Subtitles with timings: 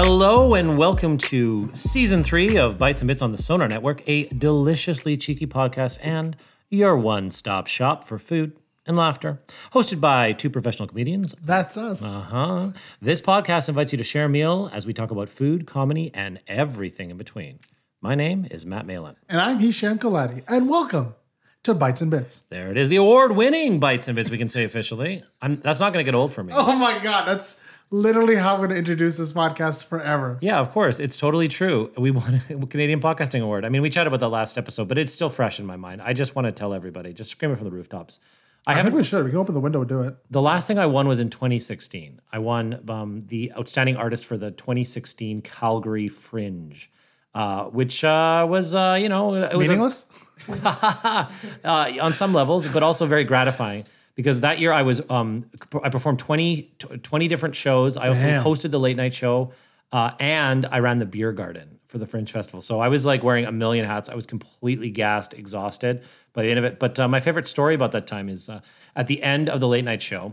[0.00, 4.26] Hello and welcome to season three of Bites and Bits on the Sonar Network, a
[4.26, 6.36] deliciously cheeky podcast and
[6.70, 8.56] your one stop shop for food
[8.86, 9.40] and laughter.
[9.72, 11.32] Hosted by two professional comedians.
[11.42, 12.04] That's us.
[12.04, 12.68] Uh huh.
[13.02, 16.38] This podcast invites you to share a meal as we talk about food, comedy, and
[16.46, 17.58] everything in between.
[18.00, 19.16] My name is Matt Malin.
[19.28, 20.44] and I'm Hisham Kaladi.
[20.46, 21.16] And welcome
[21.64, 22.42] to Bites and Bits.
[22.50, 25.24] There it is, the award winning Bites and Bits, we can say officially.
[25.42, 26.52] I'm, that's not going to get old for me.
[26.56, 30.38] Oh my God, that's literally how I'm going to introduce this podcast forever.
[30.40, 31.00] Yeah, of course.
[31.00, 31.90] It's totally true.
[31.96, 33.64] We won a Canadian Podcasting Award.
[33.64, 36.02] I mean, we chatted about the last episode, but it's still fresh in my mind.
[36.02, 38.18] I just want to tell everybody, just scream it from the rooftops.
[38.66, 38.92] I I haven't.
[38.92, 39.24] think we should.
[39.24, 40.16] We can open the window and do it.
[40.30, 42.20] The last thing I won was in 2016.
[42.32, 46.90] I won um, the Outstanding Artist for the 2016 Calgary Fringe,
[47.34, 50.06] uh, which uh, was, uh, you know, it was a- Meaningless?
[50.64, 51.26] uh,
[51.64, 53.84] on some levels, but also very gratifying
[54.18, 55.48] because that year I was um,
[55.80, 56.72] I performed 20,
[57.04, 57.96] 20 different shows.
[57.96, 58.42] I also Damn.
[58.42, 59.52] hosted the late night show,
[59.92, 62.60] uh, and I ran the beer garden for the Fringe Festival.
[62.60, 64.08] So I was like wearing a million hats.
[64.08, 66.02] I was completely gassed, exhausted
[66.32, 66.80] by the end of it.
[66.80, 68.60] But uh, my favorite story about that time is uh,
[68.96, 70.32] at the end of the late night show,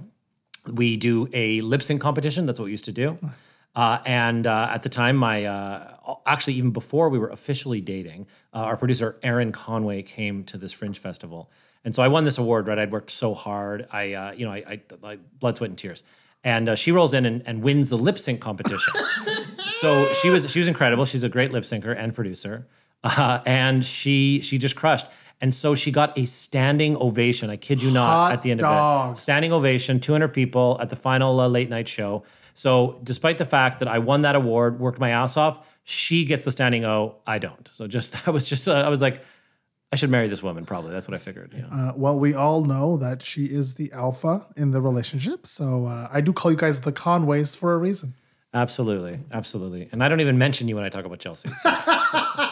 [0.73, 2.47] we do a lip sync competition.
[2.47, 3.19] That's what we used to do.
[3.75, 8.25] Uh, and uh, at the time, my uh, actually even before we were officially dating,
[8.51, 11.51] uh, our producer Aaron Conway came to this Fringe festival,
[11.85, 12.67] and so I won this award.
[12.67, 13.87] Right, I'd worked so hard.
[13.91, 16.03] I, uh, you know, I, I, I blood, sweat, and tears.
[16.43, 18.93] And uh, she rolls in and, and wins the lip sync competition.
[19.57, 21.05] so she was she was incredible.
[21.05, 22.67] She's a great lip syncer and producer,
[23.03, 25.07] uh, and she she just crushed.
[25.41, 27.49] And so she got a standing ovation.
[27.49, 28.07] I kid you not.
[28.07, 31.69] Hot at the end of it, standing ovation, 200 people at the final uh, late
[31.69, 32.23] night show.
[32.53, 36.45] So despite the fact that I won that award, worked my ass off, she gets
[36.45, 37.17] the standing O.
[37.27, 37.69] I don't.
[37.73, 39.23] So just I was just uh, I was like,
[39.91, 40.65] I should marry this woman.
[40.65, 41.53] Probably that's what I figured.
[41.53, 41.67] Know?
[41.71, 45.45] Uh, well, we all know that she is the alpha in the relationship.
[45.47, 48.13] So uh, I do call you guys the Conways for a reason.
[48.53, 49.89] Absolutely, absolutely.
[49.91, 51.49] And I don't even mention you when I talk about Chelsea.
[51.49, 51.69] so-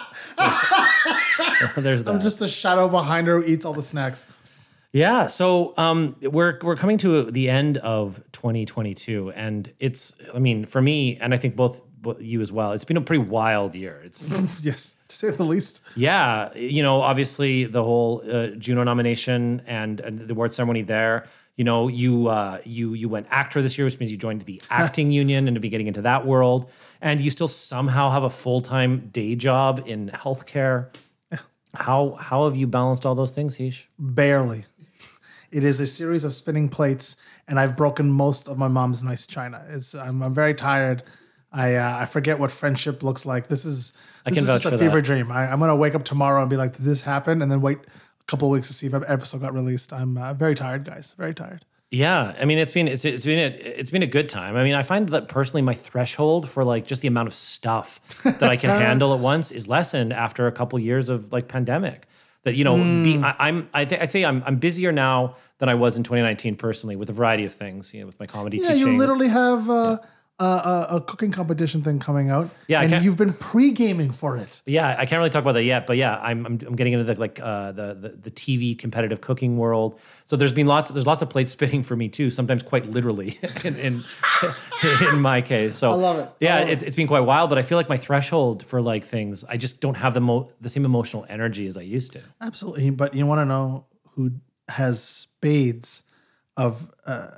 [1.78, 2.14] There's that.
[2.14, 4.28] I'm just a shadow behind her who eats all the snacks.
[4.92, 10.66] Yeah, so um, we're we're coming to the end of 2022, and it's I mean
[10.66, 11.82] for me, and I think both
[12.20, 12.72] you as well.
[12.74, 14.02] It's been a pretty wild year.
[14.06, 14.22] It's
[14.66, 15.82] Yes, to say the least.
[15.96, 21.26] yeah, you know, obviously the whole uh, Juno nomination and, and the award ceremony there.
[21.56, 24.60] You know, you uh, you you went actor this year, which means you joined the
[24.72, 26.70] acting union and to be getting into that world,
[27.00, 30.88] and you still somehow have a full time day job in healthcare.
[31.76, 33.86] How how have you balanced all those things, Heesh?
[34.00, 34.66] Barely.
[35.52, 39.28] It is a series of spinning plates, and I've broken most of my mom's nice
[39.28, 39.64] china.
[39.70, 41.04] It's I'm, I'm very tired.
[41.54, 43.48] I uh, I forget what friendship looks like.
[43.48, 43.94] This is
[44.26, 45.06] this can is just a fever that.
[45.06, 45.32] dream.
[45.32, 47.78] I, I'm gonna wake up tomorrow and be like, "Did this happen?" And then wait
[47.80, 49.94] a couple of weeks to see if an episode got released.
[49.94, 51.14] I'm uh, very tired, guys.
[51.18, 51.64] Very tired.
[51.92, 54.56] Yeah, I mean it's been it's, it's been a, it's been a good time.
[54.56, 58.02] I mean, I find that personally my threshold for like just the amount of stuff
[58.24, 62.08] that I can handle at once is lessened after a couple years of like pandemic.
[62.46, 65.70] That you know, being, I, I'm I think I'd say I'm I'm busier now than
[65.70, 67.94] I was in 2019 personally with a variety of things.
[67.94, 68.94] You know, with my comedy Yeah, teaching.
[68.94, 69.98] you literally have uh,
[70.40, 72.50] a, a, a cooking competition thing coming out.
[72.68, 74.62] Yeah, and you've been pre gaming for it.
[74.66, 77.06] Yeah, I can't really talk about that yet, but yeah, I'm I'm, I'm getting into
[77.06, 80.00] the like uh, the, the the TV competitive cooking world.
[80.26, 82.32] So there's been lots there's lots of plates spinning for me too.
[82.32, 84.04] Sometimes quite literally in in,
[85.14, 85.76] in my case.
[85.76, 86.30] So I love it.
[86.40, 89.04] Yeah, love it's, it's been quite wild, but I feel like my threshold for like
[89.04, 92.22] things, I just don't have the mo- the same emotional energy as I used to.
[92.42, 93.86] Absolutely, but you want to know
[94.16, 94.32] who
[94.70, 96.04] has spades
[96.56, 97.30] of uh,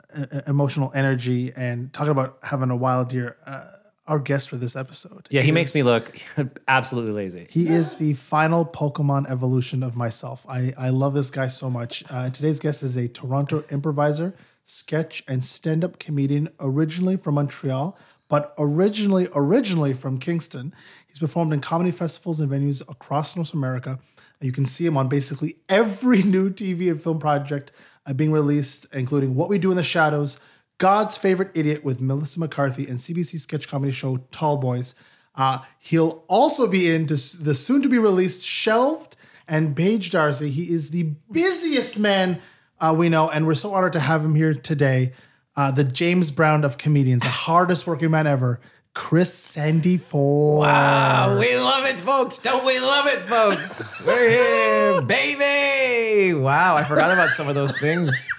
[0.47, 3.37] emotional energy and talking about having a wild year.
[3.45, 3.65] Uh,
[4.07, 5.27] our guest for this episode.
[5.31, 6.15] Yeah, he makes me look
[6.67, 7.47] absolutely lazy.
[7.49, 10.45] He is the final Pokemon evolution of myself.
[10.47, 12.03] I, I love this guy so much.
[12.09, 17.97] Uh, today's guest is a Toronto improviser, sketch, and stand up comedian, originally from Montreal,
[18.27, 20.73] but originally originally from Kingston.
[21.07, 23.99] He's performed in comedy festivals and venues across North America.
[24.41, 27.71] You can see him on basically every new TV and film project
[28.13, 30.39] being released, including What We Do in the Shadows,
[30.77, 34.95] God's Favorite Idiot with Melissa McCarthy, and CBC sketch comedy show Tall Boys.
[35.35, 39.15] Uh, he'll also be in the soon to be released Shelved
[39.47, 40.49] and Paige Darcy.
[40.49, 42.41] He is the busiest man
[42.79, 45.13] uh, we know, and we're so honored to have him here today.
[45.55, 48.59] Uh, the James Brown of comedians, the hardest working man ever,
[48.95, 50.59] Chris Sandiford.
[50.61, 52.39] Wow, we love it, folks.
[52.39, 54.01] Don't we love it, folks?
[54.03, 56.33] We're here, baby.
[56.33, 58.27] Wow, I forgot about some of those things.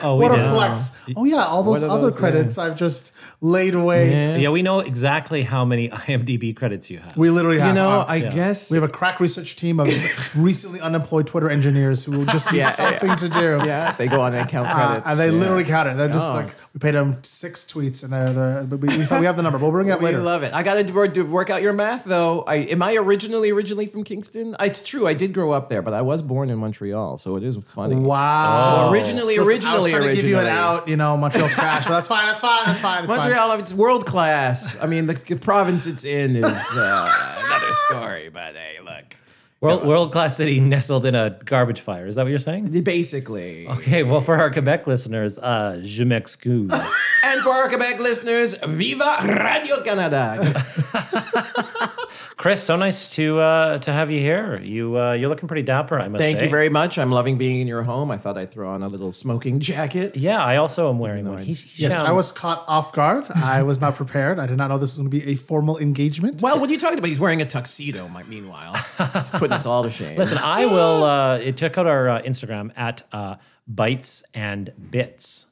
[0.00, 0.44] Oh, we What did.
[0.44, 0.96] a flex.
[1.16, 4.40] Oh, yeah, all those other those, credits I've just laid away.
[4.40, 7.16] Yeah, we know exactly how many IMDb credits you have.
[7.16, 7.68] We literally have.
[7.68, 8.70] You know, uh, I guess.
[8.70, 9.88] we have a crack research team of
[10.36, 13.60] recently unemployed Twitter engineers who just need Yeah, something to do.
[13.64, 15.08] yeah, they go on and count Uh, credits.
[15.08, 15.32] and they yeah.
[15.40, 15.96] literally count it.
[15.96, 16.34] They're just Oh.
[16.34, 19.58] like, we paid them six tweets, and they're, they're but we, we have the number.
[19.58, 20.20] We'll bring it up We later.
[20.22, 20.52] love it.
[20.52, 22.42] I got to work out your math, though.
[22.42, 24.56] I am I originally originally from Kingston?
[24.60, 25.06] It's true.
[25.06, 27.96] I did grow up there, but I was born in Montreal, so it is funny.
[27.96, 28.86] wow.
[28.86, 30.88] So originally, Listen, originally, I was trying to give you an out.
[30.88, 32.26] You know, Montreal's trash, but that's fine.
[32.26, 32.66] That's fine.
[32.66, 33.04] That's fine.
[33.04, 33.25] It's fine.
[33.28, 34.82] Montreal, it's world class.
[34.82, 39.16] I mean, the, the province it's in is uh, another story, but hey, look.
[39.60, 42.06] World world class city nestled in a garbage fire.
[42.06, 42.82] Is that what you're saying?
[42.82, 43.66] Basically.
[43.66, 46.70] Okay, well, for our Quebec listeners, uh, je m'excuse.
[47.24, 50.64] And for our Quebec listeners, Viva Radio Canada.
[52.38, 54.60] Chris, so nice to uh, to have you here.
[54.60, 56.44] You uh, you're looking pretty dapper, I must Thank say.
[56.44, 56.98] you very much.
[56.98, 58.10] I'm loving being in your home.
[58.10, 60.16] I thought I'd throw on a little smoking jacket.
[60.16, 61.38] Yeah, I also am wearing one.
[61.42, 63.24] He, he Yes, sound- I was caught off guard.
[63.34, 64.38] I was not prepared.
[64.38, 66.42] I did not know this was going to be a formal engagement.
[66.42, 67.08] Well, what are you talking about?
[67.08, 68.74] He's wearing a tuxedo, mi- meanwhile.
[68.98, 70.18] He's putting us all to shame.
[70.18, 73.36] Listen, I will uh, check out our uh, Instagram at uh,
[73.66, 75.45] Bites and Bits.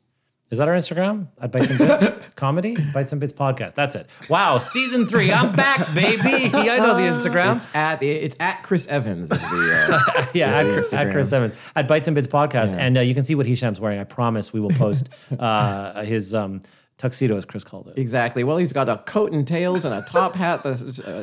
[0.54, 1.26] Is that our Instagram?
[1.40, 2.76] At Bites and Bits Comedy?
[2.92, 3.74] Bites and Bits Podcast.
[3.74, 4.08] That's it.
[4.30, 5.32] Wow, season three.
[5.32, 6.22] I'm back, baby.
[6.54, 7.56] I know the Instagram.
[7.56, 9.88] It's at it's at Chris Evans is the
[10.22, 13.00] uh, Yeah, at, the Chris- at Chris Evans at Bites and Bits Podcast, and uh,
[13.00, 13.98] you can see what Hisham's wearing.
[13.98, 16.60] I promise we will post uh, his um,
[16.98, 17.98] tuxedo, as Chris called it.
[17.98, 18.44] exactly.
[18.44, 20.70] Well, he's got a coat and tails and a top hat, the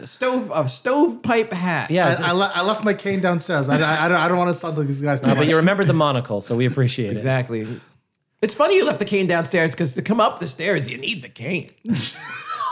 [0.02, 1.90] uh, stove a stovepipe hat.
[1.90, 3.70] Yeah, I, I, le- I left my cane downstairs.
[3.70, 5.22] I, I, I don't, I don't want to sound like these guys.
[5.22, 7.14] too but you remembered the monocle, so we appreciate it.
[7.14, 7.66] exactly.
[8.42, 11.24] It's funny you left the cane downstairs because to come up the stairs you need
[11.24, 11.72] the cane.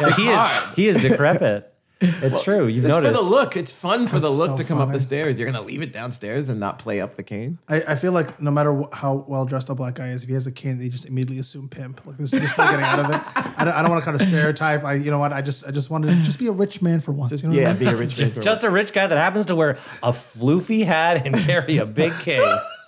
[0.02, 1.66] Yeah, he is he is decrepit.
[2.02, 2.68] It's true.
[2.68, 3.22] You've It's for noticed.
[3.22, 3.58] the look.
[3.58, 5.38] It's fun for the look so to come up the stairs.
[5.38, 7.58] You're gonna leave it downstairs and not play up the cane.
[7.68, 10.30] I, I feel like no matter wh- how well dressed a black guy is, if
[10.30, 12.06] he has a cane, they just immediately assume pimp.
[12.06, 13.22] Like there's just no getting out of it.
[13.60, 14.86] I don't, I don't want to kind of stereotype.
[14.86, 15.34] I, you know what?
[15.34, 17.44] I just, I just wanted to just be a rich man for once.
[17.44, 17.80] you know what I Yeah, mean?
[17.80, 18.32] be a rich man.
[18.32, 19.72] for Just a rich guy that happens to wear
[20.02, 22.42] a floofy hat and carry a big cane.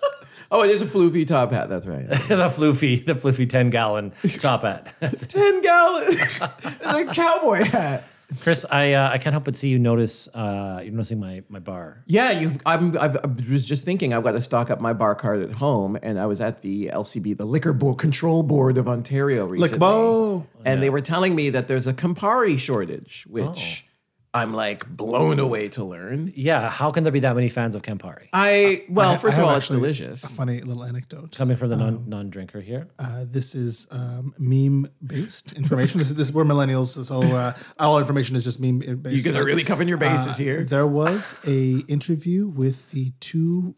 [0.52, 1.70] Oh, it is a floofy top hat.
[1.70, 2.08] That's right.
[2.10, 2.16] the
[2.50, 4.94] floofy, the floofy 10 gallon top hat.
[5.30, 8.04] Ten gallon, it's a cowboy hat.
[8.40, 11.60] Chris, I uh, I can't help but see you notice uh, you're noticing my my
[11.60, 12.02] bar.
[12.06, 12.54] Yeah, you.
[12.66, 12.98] I'm.
[12.98, 15.98] I've, I was just thinking I've got to stock up my bar card at home,
[16.02, 19.80] and I was at the LCB, the Liquor Bo- Control Board of Ontario, recently, Like
[19.80, 20.48] Bo.
[20.64, 23.86] and they were telling me that there's a Campari shortage, which
[24.34, 26.32] I'm like blown away to learn.
[26.36, 28.30] Yeah, how can there be that many fans of Campari?
[28.32, 30.24] I well, I- first I of all, it's delicious.
[30.24, 31.36] A funny little anecdote.
[31.36, 32.88] Coming from the non non drinker here.
[32.98, 36.00] Uh, this is um, meme based information.
[36.00, 39.18] this, is, this is we're millennials, so uh, all information is just meme based.
[39.18, 40.64] You guys are really covering your bases here.
[40.64, 43.76] There was a interview with the two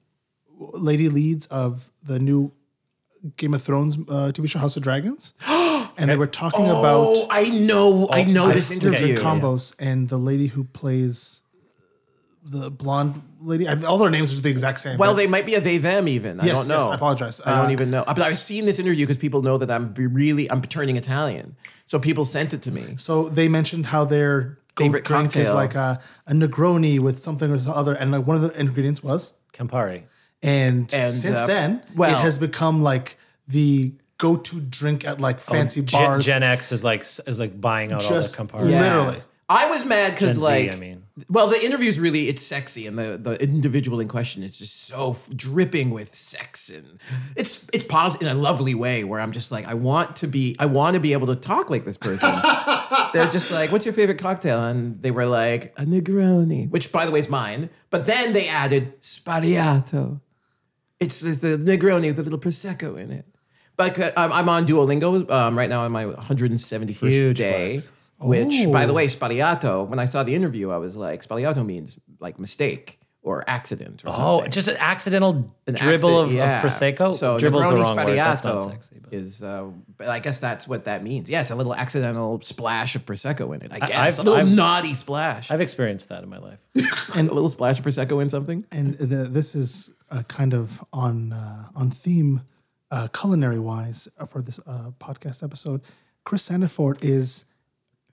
[0.59, 2.53] lady leads of the new
[3.37, 5.33] Game of Thrones uh, TV show House of Dragons,
[5.97, 9.17] and they were talking about Oh, I know, I know this the interview.
[9.19, 11.43] combos, and the lady who plays
[12.45, 13.67] the blonde lady.
[13.67, 14.97] I, all their names are the exact same.
[14.97, 16.41] Well, but- they might be a they them even.
[16.41, 16.77] I Yes, don't know.
[16.77, 17.41] yes, I apologize.
[17.45, 18.03] I don't Uh, even know.
[18.05, 21.55] But I've seen this interview because people know that I'm be- really I'm turning Italian.
[21.85, 22.95] So people sent it to me.
[22.97, 25.55] So they mentioned how their go Favorite drink is cocktail.
[25.55, 29.01] like a, a Negroni with something or some other, and like one of the ingredients
[29.01, 29.33] was.
[29.53, 30.03] Campari.
[30.41, 35.37] And, And, since uh, then, well- it has become like the go-to drink at like
[35.37, 36.25] oh, fancy Gen, bars.
[36.25, 38.71] Gen X is like is like buying out Just all the Campari.
[38.71, 38.97] Yeah.
[38.97, 39.21] Literally.
[39.49, 41.03] I was mad because like I mean.
[41.29, 45.11] well the interview's really it's sexy and the the individual in question is just so
[45.11, 46.99] f- dripping with sex and
[47.35, 50.55] it's it's positive in a lovely way where I'm just like I want to be
[50.59, 52.33] I want to be able to talk like this person.
[53.13, 57.05] They're just like, "What's your favorite cocktail?" And they were like, "A Negroni," which by
[57.05, 57.69] the way is mine.
[57.91, 60.19] But then they added Sbagliato.
[60.99, 63.25] It's, it's the Negroni with a little prosecco in it.
[63.75, 67.77] But uh, I'm, I'm on Duolingo um, right now on my 171st Huge day.
[67.77, 67.91] flex.
[68.19, 68.87] Which, by Oh.
[68.87, 69.85] the way, Sbagliato.
[69.87, 74.11] When I saw the interview, I was like, Spariato means like mistake or accident or
[74.11, 74.45] something.
[74.45, 76.61] Oh, just an accidental An dribble accident- of, yeah.
[76.63, 77.13] of prosecco.
[77.13, 78.17] So Dribble's the Negroni wrong word.
[78.17, 78.99] That's not sexy.
[79.01, 79.13] But.
[79.13, 79.65] is, uh,
[79.97, 81.29] but I guess that's what that means.
[81.29, 83.73] Yeah, it's a little accidental splash of prosecco in it.
[83.73, 85.51] I guess I've- a little I've- naughty splash.
[85.51, 86.59] I've experienced that in my life.
[87.15, 88.65] and a little splash of prosecco in something.
[88.71, 92.41] and the, this is uh, kind of on uh, on theme,
[92.93, 95.81] uh, culinary wise, uh, for this uh, podcast episode.
[96.25, 97.45] Chris Sandiford is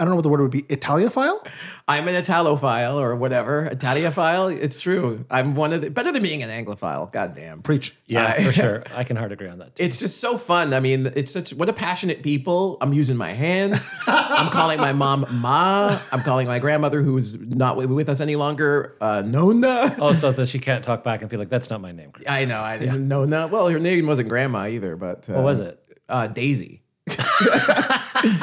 [0.00, 0.62] I don't know what the word would be.
[0.62, 1.46] Italiaphile.
[1.86, 3.68] I'm an Italophile or whatever.
[3.70, 4.56] Italiophile.
[4.58, 5.26] It's true.
[5.30, 7.12] I'm one of the better than being an Anglophile.
[7.12, 7.60] God damn.
[7.60, 7.94] Preach.
[8.06, 8.82] Yeah, I- for sure.
[8.96, 9.76] I can hard agree on that.
[9.76, 9.82] Too.
[9.82, 10.72] It's just so fun.
[10.72, 12.78] I mean, it's such what a passionate people.
[12.80, 13.94] I'm using my hands.
[14.06, 15.98] I'm calling my mom Ma.
[16.12, 19.94] I'm calling my grandmother, who's not with us any longer, uh, Nona.
[20.00, 22.26] Oh, so that she can't talk back and be like, "That's not my name." Chris.
[22.26, 22.58] I know.
[22.60, 23.26] I didn't know.
[23.26, 23.48] Nona.
[23.48, 25.78] Well, her name wasn't Grandma either, but uh, What was it?
[26.08, 26.80] Uh, Daisy.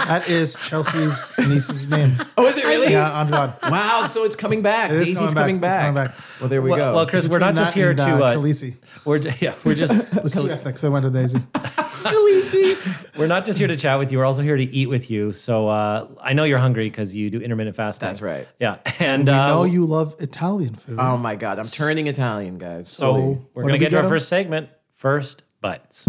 [0.07, 2.13] That is Chelsea's niece's name.
[2.37, 2.91] Oh, is it really?
[2.91, 3.53] Yeah, on God.
[3.69, 4.05] Wow.
[4.07, 4.89] So it's coming back.
[4.91, 5.71] It is Daisy's coming coming back.
[5.75, 6.15] It's coming back.
[6.39, 6.95] Well, there we Well, go.
[6.95, 8.03] well, Chris, we're not just here and, to.
[8.23, 8.75] uh, Uh, Khaleesi.
[9.05, 10.83] we're yeah, we're just It was two ethnics.
[10.83, 11.39] I went to Daisy.
[13.17, 14.17] we're not just here to chat with you.
[14.19, 15.33] We're also here to eat with you.
[15.33, 18.07] So uh, I know you're hungry because you do intermittent fasting.
[18.07, 18.47] That's right.
[18.59, 20.97] Yeah, and We uh, know you love Italian food.
[20.99, 21.59] oh my God.
[21.59, 22.89] I'm turning Italian, guys.
[22.89, 23.21] so Slowly.
[23.23, 24.69] we're what gonna we get to our first segment.
[24.95, 26.07] First bites.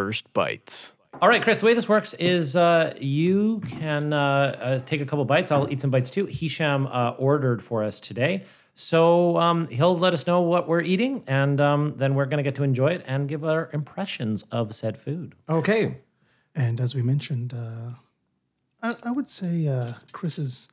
[0.00, 0.94] First bites.
[1.20, 1.60] All right, Chris.
[1.60, 5.52] The way this works is uh, you can uh, uh, take a couple bites.
[5.52, 6.24] I'll eat some bites too.
[6.24, 11.22] Hisham uh, ordered for us today, so um, he'll let us know what we're eating,
[11.26, 14.96] and um, then we're gonna get to enjoy it and give our impressions of said
[14.96, 15.34] food.
[15.50, 15.98] okay.
[16.54, 17.90] And as we mentioned, uh,
[18.82, 20.70] I, I would say uh, Chris is,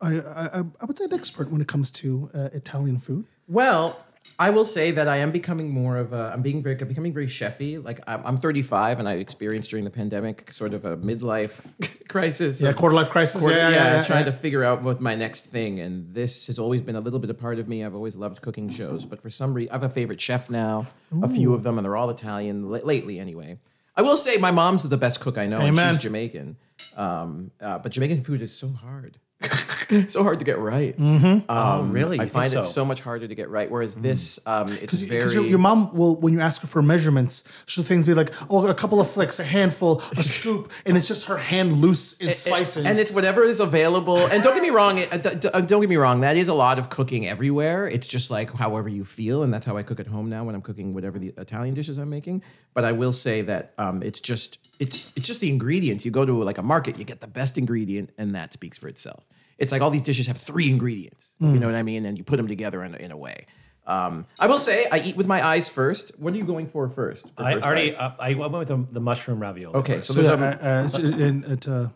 [0.00, 3.26] I, I, I would say, an expert when it comes to uh, Italian food.
[3.48, 3.98] Well,
[4.38, 6.30] I will say that I am becoming more of a.
[6.32, 7.82] I'm being very, becoming very chefy.
[7.82, 11.66] Like I'm, I'm 35, and I experienced during the pandemic sort of a midlife
[12.08, 12.60] crisis.
[12.60, 13.40] Yeah, quarter life crisis.
[13.40, 14.30] quarter- yeah, yeah, yeah, trying yeah.
[14.30, 15.80] to figure out what my next thing.
[15.80, 17.84] And this has always been a little bit a part of me.
[17.84, 20.86] I've always loved cooking shows, but for some reason, I have a favorite chef now.
[21.22, 23.58] A few of them, and they're all Italian l- lately, anyway.
[23.96, 26.56] I will say my mom's the best cook I know, and she's Jamaican.
[26.96, 29.18] Um, uh, but Jamaican food is so hard.
[30.08, 30.94] so hard to get right.
[30.98, 32.18] oh, really?
[32.18, 32.62] I You think find it so?
[32.62, 33.70] so much harder to get right.
[33.70, 35.32] Whereas this, um, it's Because very.
[35.32, 38.66] your, your mom will, when you ask her for measurements, she'll things be like, oh,
[38.66, 42.34] a couple of flicks, a handful, a scoop, and it's just her hand loose in
[42.34, 42.84] slices.
[42.86, 44.18] and it's whatever is available.
[44.18, 44.98] And don't get me wrong.
[44.98, 46.20] It, uh, d- d- uh, don't get me wrong.
[46.20, 47.88] That is a lot of cooking everywhere.
[47.88, 50.54] It's just like however you feel, and that's how I cook at home now when
[50.54, 52.42] I'm cooking whatever the Italian dishes I'm making.
[52.74, 56.04] But I will say that um, it's just it's it's just the ingredients.
[56.04, 58.88] You go to like a market, you get the best ingredient, and that speaks for
[58.88, 59.24] itself.
[59.58, 61.30] It's like all these dishes have three ingredients.
[61.40, 62.04] You know what I mean?
[62.06, 63.46] And you put them together in, a- in a way.
[63.86, 66.12] Um, I will say I eat with my eyes first.
[66.18, 67.24] What are you going for first?
[67.36, 67.96] for I first already.
[67.96, 69.74] Uh, I went with the, the mushroom ravioli.
[69.76, 70.08] okay, first.
[70.08, 71.04] so So, there's uh, a.
[71.04, 71.88] uh, in, it, uh,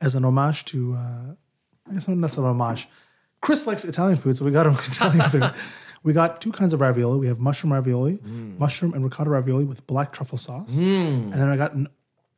[0.00, 1.34] as an homage to, uh,
[1.88, 2.88] I guess not necessarily an homage.
[3.40, 5.52] Chris likes Italian food, so we got him Italian food.
[6.04, 7.18] We got two kinds of ravioli.
[7.18, 11.56] We have mushroom ravioli, mushroom and ricotta ravioli with black truffle sauce, and then I
[11.56, 11.88] got an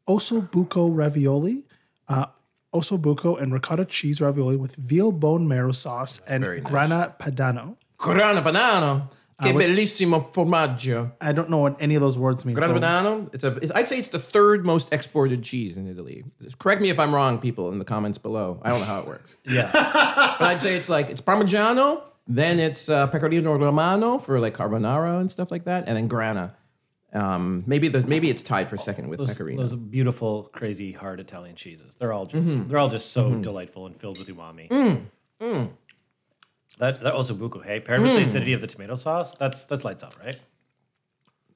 [0.09, 1.65] osso buco ravioli,
[2.09, 2.27] uh,
[2.73, 6.71] osso buco and ricotta cheese ravioli with veal bone marrow sauce and very nice.
[6.71, 7.77] grana padano.
[7.99, 9.09] Grana banano.
[9.43, 11.13] Che bellissimo formaggio.
[11.19, 12.55] I don't know what any of those words mean.
[12.55, 13.35] Grana so- Padano.
[13.35, 13.57] It's a.
[13.57, 16.25] it's- I'd say it's the third most exported cheese in Italy.
[16.59, 18.61] Correct me if I'm wrong, people in the comments below.
[18.63, 19.71] I don't know how it works, Yeah.
[19.73, 25.19] but I'd say it's like it's Parmigiano, then it's uh, Pecorino Romano for like carbonara
[25.21, 26.55] and stuff like that, and then Grana.
[27.13, 29.61] Um, maybe the maybe it's tied for second with Those, Pecorino.
[29.63, 31.97] those beautiful, crazy, hard Italian cheeses.
[31.97, 32.69] They're all just Mm-hmm.
[32.69, 34.69] they're all just so delightful and filled with umami.
[35.41, 35.71] Mm.
[36.79, 38.25] That that osso buco, hey, paired with the Mm.
[38.25, 40.37] acidity of the tomato sauce, that's that's lights up, right?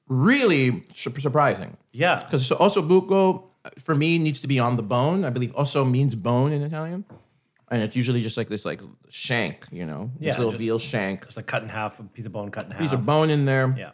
[0.07, 2.23] really su- surprising Yeah.
[2.23, 3.45] because osso buco
[3.79, 5.23] for me needs to be on the bone.
[5.25, 7.05] I believe osso means bone in Italian,
[7.71, 10.77] and it's usually just like this like shank, you know, this Yeah, little just- veal
[10.79, 11.23] shank.
[11.23, 12.81] It's like cut in half, a piece of bone cut in half.
[12.81, 13.73] Piece of bone in there.
[13.77, 13.91] Yeah.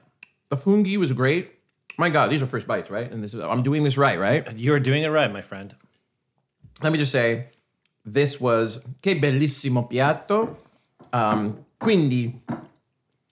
[0.52, 1.50] The fungi was great.
[1.98, 3.10] My God, these are first bites, right?
[3.10, 4.46] And this is I'm doing this right, right?
[4.58, 5.74] You're doing it right, my friend.
[6.84, 7.48] Let me just say,
[8.04, 10.58] this was che bellissimo piatto.
[11.14, 12.42] Um, quindi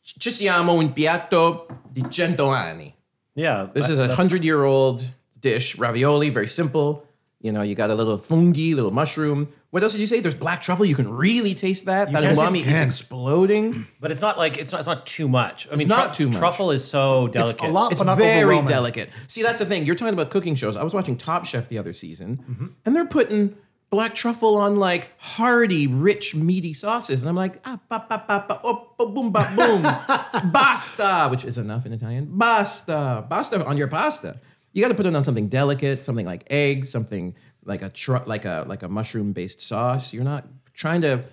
[0.02, 2.96] ci siamo un piatto di cento anni.
[3.36, 3.68] Yeah.
[3.74, 5.04] This is a hundred year old
[5.42, 7.06] dish, ravioli, very simple.
[7.42, 9.48] You know, you got a little fungi, little mushroom.
[9.70, 10.20] What else did you say?
[10.20, 10.84] There's black truffle.
[10.86, 12.12] You can really taste that.
[12.12, 13.88] That Yes, you umami is exploding.
[14.02, 15.66] but it's not like it's not it's not too much.
[15.72, 16.38] I mean, not too much.
[16.38, 17.62] Truffle is so delicate.
[17.62, 18.66] It's a lot, It's but not very overwhelming.
[18.68, 19.10] delicate.
[19.28, 19.86] See, that's the thing.
[19.86, 20.76] You're talking about cooking shows.
[20.76, 23.56] I was watching Top Chef the other season, and they're putting
[23.90, 28.46] black truffle on like hearty, rich, meaty sauces, and I'm like, ah, ba, ba, ba,
[28.50, 29.82] ba, oh, ba, boom, ba, boom,
[30.52, 32.28] basta, which is enough in Italian.
[32.38, 34.40] Basta, basta on your pasta.
[34.74, 37.36] You got to put it on something delicate, something like eggs, something
[37.66, 40.14] like a tr- like a like a mushroom based sauce.
[40.14, 41.24] You're not trying to.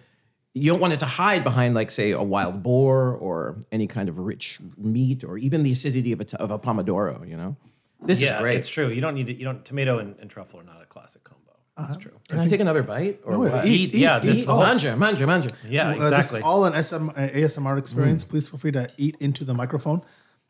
[0.55, 4.09] You don't want it to hide behind, like, say, a wild boar or any kind
[4.09, 7.29] of rich meat, or even the acidity of a, t- of a pomodoro.
[7.29, 7.57] You know,
[8.03, 8.57] this yeah, is great.
[8.57, 8.89] it's true.
[8.89, 11.43] You don't need to, you don't tomato and, and truffle are not a classic combo.
[11.77, 12.13] That's true.
[12.27, 13.21] Can I take another bite?
[13.27, 13.67] Or No, what?
[13.67, 14.47] eat, yeah, eat, that's eat.
[14.47, 15.51] the Manja, manja, manja.
[15.69, 16.41] Yeah, Uh, this is exactly.
[16.41, 18.25] all an SM, uh, ASMR experience.
[18.25, 20.01] Please feel free to eat into the microphone.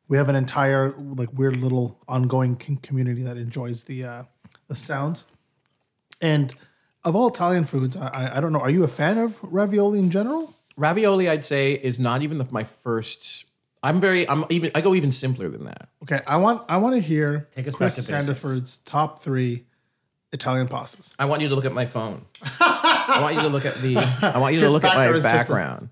[0.09, 4.23] We have an entire like weird little ongoing community that enjoys the uh,
[4.69, 5.27] the sounds.
[6.21, 6.55] And
[7.05, 8.61] of all Italian foods, I, I- I don't know.
[8.61, 10.55] Are you a fan of ravioli in general?
[10.77, 13.45] Ravioli, I'd say, is not even the, my first.
[13.83, 14.29] I'm very.
[14.29, 14.71] I'm even.
[14.75, 15.89] I go even simpler than that.
[16.03, 18.27] Okay, I want I want to hear Take us back Chris to basics.
[18.27, 19.65] Sandiford's top three
[20.33, 21.15] Italian pastas.
[21.19, 22.25] I want you to look at my phone.
[22.61, 23.97] I want you to look at the.
[24.23, 25.89] I want you to His look at my background is just a- background.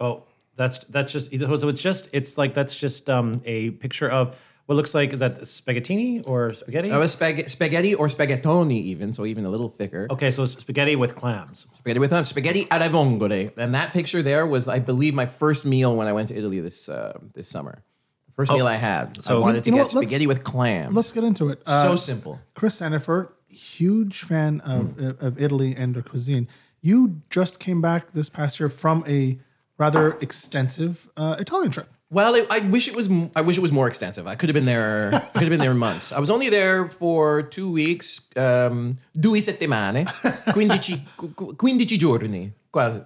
[0.00, 0.24] Oh,
[0.56, 4.76] that's that's just so it's just it's like that's just um a picture of what
[4.76, 6.90] looks like is that spaghettini or spaghetti?
[6.90, 10.06] Oh, was spag- spaghetti or spaghettoni, even so, even a little thicker.
[10.10, 11.66] okay, so it's spaghetti with clams.
[11.76, 15.66] Spaghetti with uh, spaghetti alle vongole, and that picture there was, I believe, my first
[15.66, 17.82] meal when I went to Italy this uh, this summer.
[18.36, 19.22] First meal I had.
[19.22, 19.94] So I wanted to You know get what?
[19.96, 20.94] Let's- spaghetti with clams.
[20.94, 21.62] Let's get into it.
[21.66, 22.40] Uh, so simple.
[22.54, 25.20] Chris Sandiford, huge fan of, Mm.
[25.22, 26.48] of Italy and their cuisine.
[26.80, 29.38] You just came back this past year from a
[29.78, 31.88] rather extensive uh, Italian trip.
[32.10, 33.08] Well, I, I wish it was.
[33.10, 34.26] m- I wish it was more extensive.
[34.26, 35.10] I could have been there.
[35.14, 36.12] I could have been there months.
[36.12, 40.08] I was only there for two weeks, um, due settimane,
[40.54, 43.00] 15, qu- qu- 15 giorni, quasi,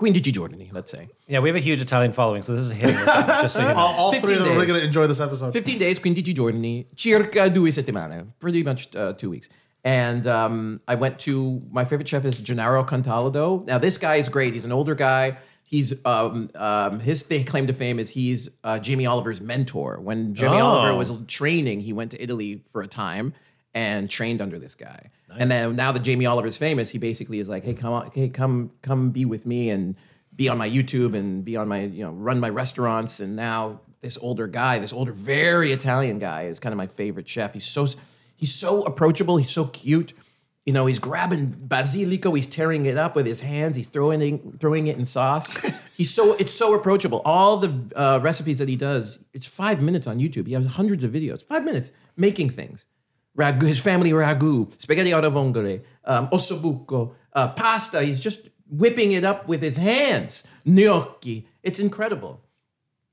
[0.00, 1.08] 15 giorni, let's say.
[1.28, 2.96] Yeah, we have a huge Italian following, so this is hitting.
[2.96, 3.74] with them, just so you know.
[3.76, 4.68] All 15 three of them are days.
[4.68, 5.52] going to enjoy this episode.
[5.52, 9.48] 15 days, 15 giorni, circa due settimane, pretty much uh, two weeks.
[9.84, 13.64] And um, I went to my favorite chef is Gennaro Contaldo.
[13.66, 14.54] Now this guy is great.
[14.54, 15.36] He's an older guy.
[15.66, 19.98] He's um, um, his th- claim to fame is he's uh, Jamie Oliver's mentor.
[19.98, 20.66] When Jamie Oh.
[20.66, 23.32] Oliver was training, he went to Italy for a time
[23.74, 25.10] and trained under this guy.
[25.36, 28.28] And then now that Jamie Oliver's famous, he basically is like, hey, come on, hey,
[28.28, 29.96] come, come be with me and
[30.36, 33.18] be on my YouTube and be on my, you know, run my restaurants.
[33.18, 37.26] And now this older guy, this older, very Italian guy, is kind of my favorite
[37.28, 37.52] chef.
[37.54, 37.86] He's so
[38.36, 39.38] he's so approachable.
[39.38, 40.12] He's so cute.
[40.66, 42.34] You know, he's grabbing basilico.
[42.34, 43.76] He's tearing it up with his hands.
[43.76, 45.52] He's throwing it, throwing it in sauce.
[45.96, 47.20] he's so it's so approachable.
[47.24, 50.46] All the uh, recipes that he does, it's five minutes on YouTube.
[50.46, 51.44] He has hundreds of videos.
[51.44, 52.86] Five minutes making things.
[53.36, 58.02] Ragu, his family ragu, spaghetti alla vongole, um, ossobuco, uh, pasta.
[58.02, 60.46] He's just whipping it up with his hands.
[60.64, 61.46] Gnocchi.
[61.62, 62.43] It's incredible.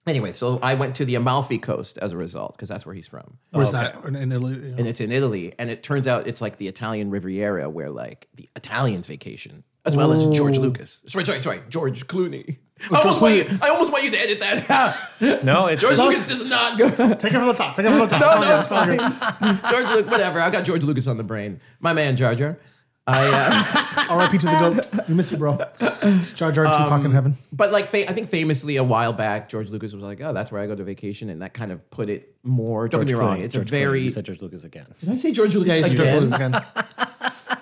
[0.08, 3.06] Anyway, so I went to the Amalfi Coast as a result because that's where he's
[3.08, 4.54] from Where's oh, that in, in Italy?
[4.56, 4.76] you know?
[4.80, 5.54] and it's in Italy.
[5.60, 9.96] And it turns out it's like the Italian Riviera where like the Italians vacation, as
[9.96, 11.02] well as George Lucas.
[11.08, 12.58] Sorry, sorry, sorry, George Clooney.
[12.90, 14.72] I almost, want you, I almost want you to edit that
[15.22, 15.44] out.
[15.44, 16.90] no, it's George just- Lucas does not go.
[16.90, 17.76] Take it from the top.
[17.76, 18.22] Take it from the top.
[18.22, 19.72] No, Okay, no, it's fine.
[19.72, 20.40] George Lucas, whatever.
[20.42, 21.62] I got George Lucas on the brain.
[21.80, 22.58] My man, Jar Jar.
[23.08, 24.38] I, uh, R.I.P.
[24.38, 24.52] to the
[24.94, 25.08] goat.
[25.10, 25.58] We miss you, bro.
[25.80, 27.38] It's Jar Jar Tupac Um, in heaven.
[27.52, 30.52] but like, fa- I think famously a while back, George Lucas was like, "Oh, that's
[30.52, 32.88] where I go to vacation," and that kind of put it more.
[32.88, 34.02] Don't get me wrong; Clooney, it's George a very.
[34.02, 34.04] Clooney.
[34.06, 34.86] You said George Lucas again.
[35.00, 36.22] Did I say George Lucas Yeah, he's George again?
[36.22, 36.62] Lucas again.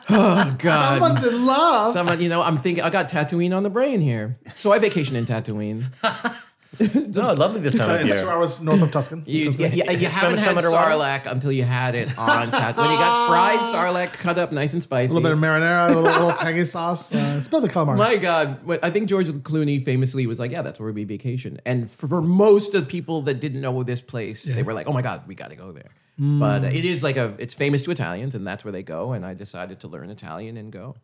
[0.58, 1.00] God.
[1.00, 1.94] Someone's in love.
[1.94, 4.40] Someone, you know, I'm thinking I got Tatooine on the brain here.
[4.56, 5.86] So I vacation in Tatooine.
[7.10, 9.24] No, lovely this time of It's two hours north of Tuscan.
[9.26, 10.92] You, Just you, you, you Spend haven't much had time underwater?
[10.92, 12.78] sarlacc until you had it on Tatooine.
[12.78, 15.12] when you got fried sarlacc cut up nice and spicy.
[15.12, 17.14] A little bit of marinara, a little, little tangy sauce.
[17.14, 17.98] Uh, it's better than calamari.
[17.98, 21.60] My God, what- I think George Clooney famously was like, "Yeah, that's where we vacation."
[21.66, 24.88] And for, for most of the people that didn't know this place, they were like,
[24.88, 27.54] "Oh my God, we got to go there." But uh, it is like a, it's
[27.54, 29.14] famous to Italians, and that's where they go.
[29.14, 30.96] And I decided to learn Italian and go.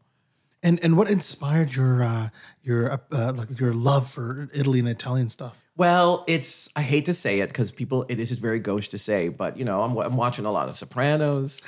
[0.65, 2.29] And and what inspired your uh,
[2.63, 5.63] your uh, uh, like your love for Italy and Italian stuff?
[5.77, 9.29] Well, it's I hate to say it because people this is very gauche to say,
[9.29, 11.61] but you know I'm, I'm watching a lot of Sopranos.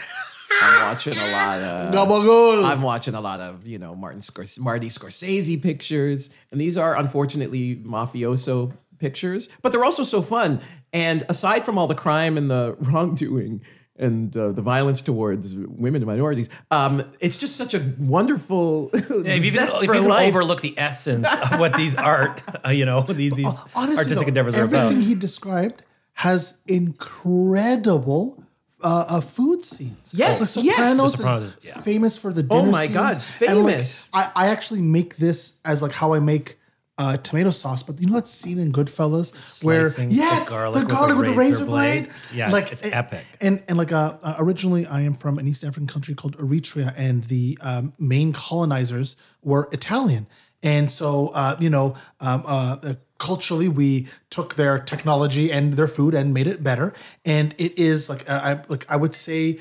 [0.61, 2.65] I'm watching a lot of Gabagool.
[2.65, 6.97] I'm watching a lot of you know Martin Scors- Marty Scorsese pictures, and these are
[6.97, 10.59] unfortunately mafioso pictures, but they're also so fun.
[10.91, 13.61] And aside from all the crime and the wrongdoing
[13.99, 19.33] and uh, the violence towards women and minorities, um, it's just such a wonderful Yeah,
[19.33, 20.29] if you zest can, if for you can life.
[20.29, 24.27] overlook the essence of what these art, uh, you know, these these Honestly, artistic though,
[24.27, 25.03] endeavors are everything about.
[25.03, 25.81] he described
[26.13, 28.43] has incredible
[28.81, 30.13] uh, uh, food scenes.
[30.15, 30.75] Yes, Like yes.
[30.77, 31.81] Sopranos, The Sopranos, is yeah.
[31.81, 32.93] famous for the Oh my scenes.
[32.93, 34.09] God, it's And, like, famous.
[34.13, 36.56] I, I actually make this as like how I make
[36.97, 40.79] uh, tomato sauce, but you know that scene in Goodfellas where Slicing the yes, garlic
[40.79, 42.15] with the garlic a with the razor razor blade, blade.
[42.33, 43.25] Yeah, it's- it's and- epic.
[43.39, 46.93] And and like uh, uh, originally, I am from an East African country called Eritrea,
[46.97, 50.25] and the um, main colonizers were Italian,
[50.63, 55.87] and so uh, you know, um, uh, uh, culturally, we took their technology and their
[55.87, 56.93] food and made it better.
[57.25, 59.59] And it is like uh, I like I would say,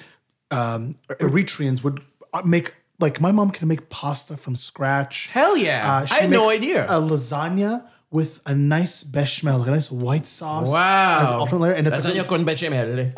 [0.51, 2.03] um, Eritreans would
[2.45, 2.73] make.
[2.99, 5.29] Like my mom can make pasta from scratch.
[5.29, 5.99] Hell yeah.
[5.99, 6.87] Uh, she I had no idea.
[6.87, 10.71] A lasagna with a nice bechamel, like a nice white sauce.
[10.71, 11.19] Wow.
[11.23, 11.73] As an alternate layer.
[11.73, 13.13] And it's like Lasagna con bechamel.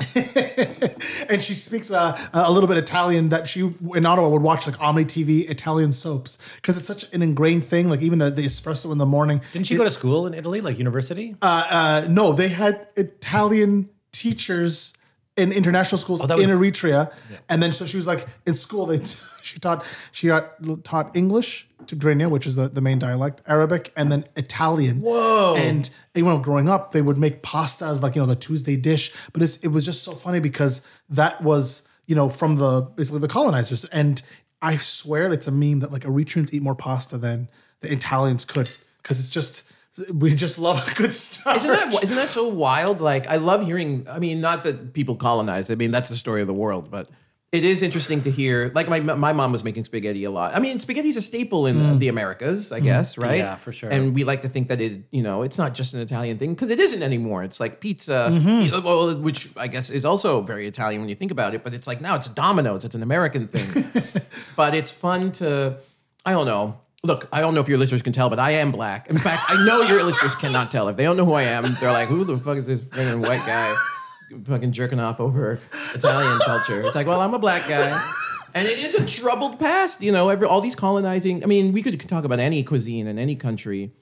[1.31, 3.61] and she speaks uh, a little bit Italian that she
[3.95, 7.89] in Ottawa would watch like Omni TV Italian soaps because it's such an ingrained thing.
[7.89, 9.43] Like even the, the espresso in the morning.
[9.53, 11.37] Didn't you go to school in Italy, like university?
[11.43, 14.95] Uh, no, they had Italian teachers
[15.39, 17.13] in international schools oh, that was- in Eritrea,
[17.49, 18.87] and then so she was like in school.
[18.87, 18.99] They
[19.43, 24.11] she taught she got taught English, Tigrinya, which is the, the main dialect, Arabic, and
[24.11, 25.01] then Italian.
[25.01, 25.55] Whoa!
[25.57, 28.77] And you know, growing up, they would make pasta as like you know the Tuesday
[28.77, 32.83] dish, but it's, it was just so funny because that was you know from the
[32.83, 34.21] basically the colonizers, and
[34.61, 37.49] I swear it's a meme that like Eritreans eat more pasta than
[37.81, 38.71] the Italians could
[39.03, 39.65] because it's just.
[40.13, 41.57] We just love a good stuff.
[41.57, 43.01] Isn't that isn't that so wild?
[43.01, 44.07] Like I love hearing.
[44.09, 45.71] I mean, not that people colonize.
[45.71, 47.11] I mean, that's the story of the world, but
[47.51, 48.71] it is interesting to hear.
[48.75, 50.55] Like my my mom was making spaghetti a lot.
[50.55, 51.99] I mean, spaghetti's a staple in mm.
[51.99, 52.85] the Americas, I mm.
[52.85, 53.39] guess, right?
[53.39, 53.89] Yeah, for sure.
[53.89, 56.53] And we like to think that it, you know, it's not just an Italian thing
[56.53, 57.45] because it isn't anymore.
[57.45, 58.85] It's like pizza, mm-hmm.
[58.85, 61.65] well, which I guess is also very Italian when you think about it.
[61.65, 62.85] But it's like now it's Domino's.
[62.85, 64.23] It's an American thing.
[64.57, 65.79] but it's fun to.
[66.27, 66.81] I don't know.
[67.09, 69.09] Look, I don't know if your listeners can tell, but I am black.
[69.09, 70.89] In fact, I know your listeners cannot tell.
[70.89, 73.23] If they don't know who I am, they're like, "Who the fuck is this fucking
[73.23, 73.75] white guy
[74.45, 75.59] fucking jerking off over
[75.95, 77.99] Italian culture?" It's like, well, I'm a black guy,
[78.55, 80.03] and it is a troubled past.
[80.03, 81.43] You know, every, all these colonizing.
[81.43, 83.93] I mean, we could talk about any cuisine in any country,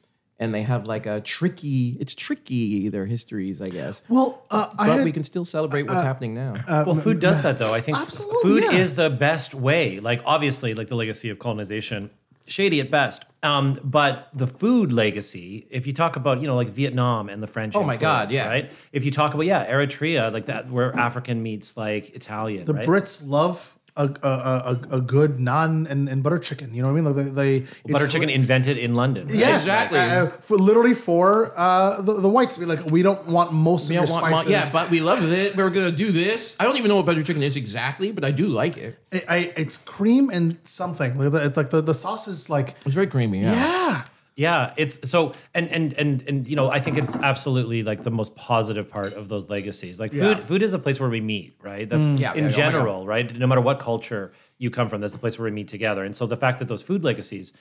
[0.40, 1.96] and they have like a tricky.
[2.00, 4.02] It's tricky their histories, I guess.
[4.08, 6.54] Well, uh, I But had, we can still celebrate what's happening now.
[6.84, 7.72] well, food does that though.
[7.72, 8.78] I think Absolutely, food yeah.
[8.80, 10.00] is the best way.
[10.00, 12.10] Like obviously, like the legacy of colonization,
[12.46, 13.24] shady at best.
[13.42, 17.46] Um, but the food legacy, if you talk about you know like Vietnam and the
[17.46, 17.74] French.
[17.74, 18.48] Oh my God, yeah.
[18.48, 18.72] Right.
[18.92, 22.64] If you talk about yeah Eritrea, like that where African meets like Italian.
[22.64, 22.86] the right?
[22.86, 26.74] Brits love a a, a, a good naan and, and butter chicken.
[26.74, 27.16] You know what I mean?
[27.16, 29.26] Like they, they butter it's- chicken invented in London.
[29.26, 29.36] right?
[29.36, 29.98] Yes, Exactly.
[29.98, 32.58] uh, for literally for uh, the, the whites.
[32.58, 34.50] Be like, we don't want most We of don't your want mo- spices.
[34.52, 35.56] yeah, but we love it.
[35.56, 36.56] We're gonna do this.
[36.60, 38.96] I don't even know what butter chicken is exactly, but I do like it.
[39.12, 41.18] I, I, it's cream and something.
[41.18, 43.40] Like the, it's like the, the sauce is like It's very creamy.
[43.40, 43.52] Yeah.
[43.54, 44.04] yeah.
[44.36, 48.10] Yeah, it's so and and and and you know I think it's absolutely like the
[48.10, 49.98] most positive part of those legacies.
[49.98, 50.44] Like food, Yeah.
[50.44, 51.88] food is the place where we meet, right?
[51.88, 52.20] That's mm.
[52.20, 53.34] Yeah, in yeah, oh my general, right?
[53.34, 56.04] No matter what culture you come from, that's the place where we meet together.
[56.04, 57.54] And so the fact that those food legacies,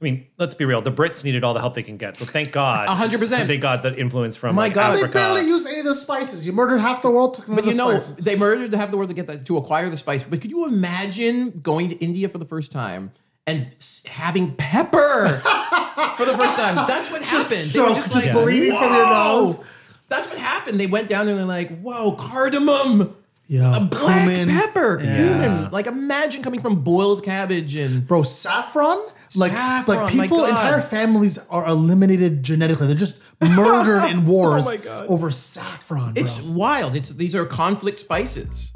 [0.00, 2.16] I mean, let's be real, the Brits needed all the help they can get.
[2.16, 3.46] So thank God, 100%.
[3.46, 4.94] they got that influence from My like, God.
[4.94, 5.12] They Africa.
[5.12, 6.46] barely use any of the spices.
[6.46, 7.34] You murdered half the world.
[7.34, 9.90] Took But you know, they murdered to have the world to get that, to acquire
[9.90, 10.22] the spice.
[10.22, 13.12] But could you imagine going to India for the first time
[13.46, 13.66] and
[14.08, 15.28] having pepper
[16.16, 16.76] for the first time?
[16.86, 17.60] That's what happened.
[17.72, 19.64] They were just just like, bleeding from your "Whoa." nose.
[20.08, 20.78] That's what happened.
[20.78, 24.48] They went down there and they're like, "Whoa, cardamom." Yeah, A black cumin.
[24.48, 25.16] pepper, Yeah.
[25.16, 25.70] cumin.
[25.70, 29.04] Like imagine coming from boiled cabbage and Bro, saffron,
[29.36, 32.86] like Saffron, like people, entire families are eliminated genetically.
[32.86, 35.08] They're just murdered in wars Oh my God.
[35.08, 36.14] over saffron.
[36.14, 36.22] Bro.
[36.22, 36.96] It's wild.
[36.96, 38.72] It's these are conflict spices.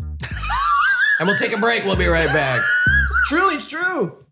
[1.18, 1.84] and we'll take a break.
[1.86, 2.60] We'll be right back.
[3.26, 4.22] Truly, it's true.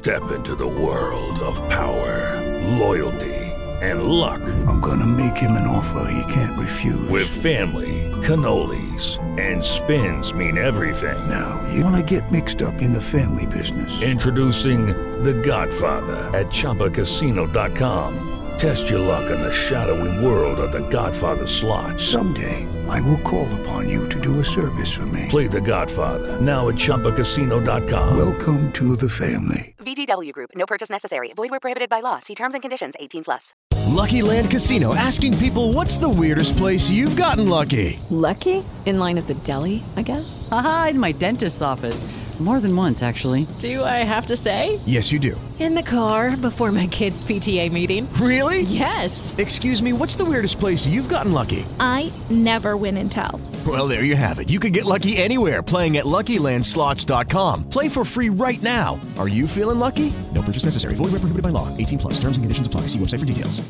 [0.00, 2.40] Step into the world of power,
[2.78, 3.36] loyalty,
[3.82, 4.40] and luck.
[4.66, 7.06] I'm gonna make him an offer he can't refuse.
[7.10, 11.28] With family, cannolis, and spins mean everything.
[11.28, 14.00] now, you wanna get mixed up in the family business.
[14.00, 14.86] Introducing
[15.22, 18.28] The Godfather at ChumbaCasino.com.
[18.56, 22.00] Test your luck in the shadowy world of The Godfather slot.
[22.00, 25.26] Someday, I will call upon you to do a service for me.
[25.28, 28.16] Play The Godfather now at ChumbaCasino.com.
[28.16, 29.74] Welcome to the family.
[29.84, 30.50] VGW Group.
[30.54, 31.32] No purchase necessary.
[31.34, 32.18] Void where prohibited by law.
[32.20, 32.94] See terms and conditions.
[33.00, 33.54] 18 plus.
[33.86, 37.98] Lucky Land Casino asking people what's the weirdest place you've gotten lucky?
[38.10, 38.64] Lucky?
[38.86, 40.48] In line at the deli, I guess?
[40.50, 42.04] Aha, in my dentist's office.
[42.40, 43.46] More than once, actually.
[43.58, 44.80] Do I have to say?
[44.86, 45.38] Yes, you do.
[45.58, 48.10] In the car before my kids' PTA meeting.
[48.14, 48.62] Really?
[48.62, 49.34] Yes.
[49.36, 51.66] Excuse me, what's the weirdest place you've gotten lucky?
[51.78, 53.38] I never win and tell.
[53.66, 54.48] Well, there you have it.
[54.48, 57.68] You can get lucky anywhere playing at LuckyLandSlots.com.
[57.68, 58.98] Play for free right now.
[59.18, 60.14] Are you feeling lucky?
[60.34, 60.94] No purchase necessary.
[60.94, 61.68] Void where prohibited by law.
[61.76, 62.14] 18 plus.
[62.14, 62.82] Terms and conditions apply.
[62.82, 63.60] See website for details.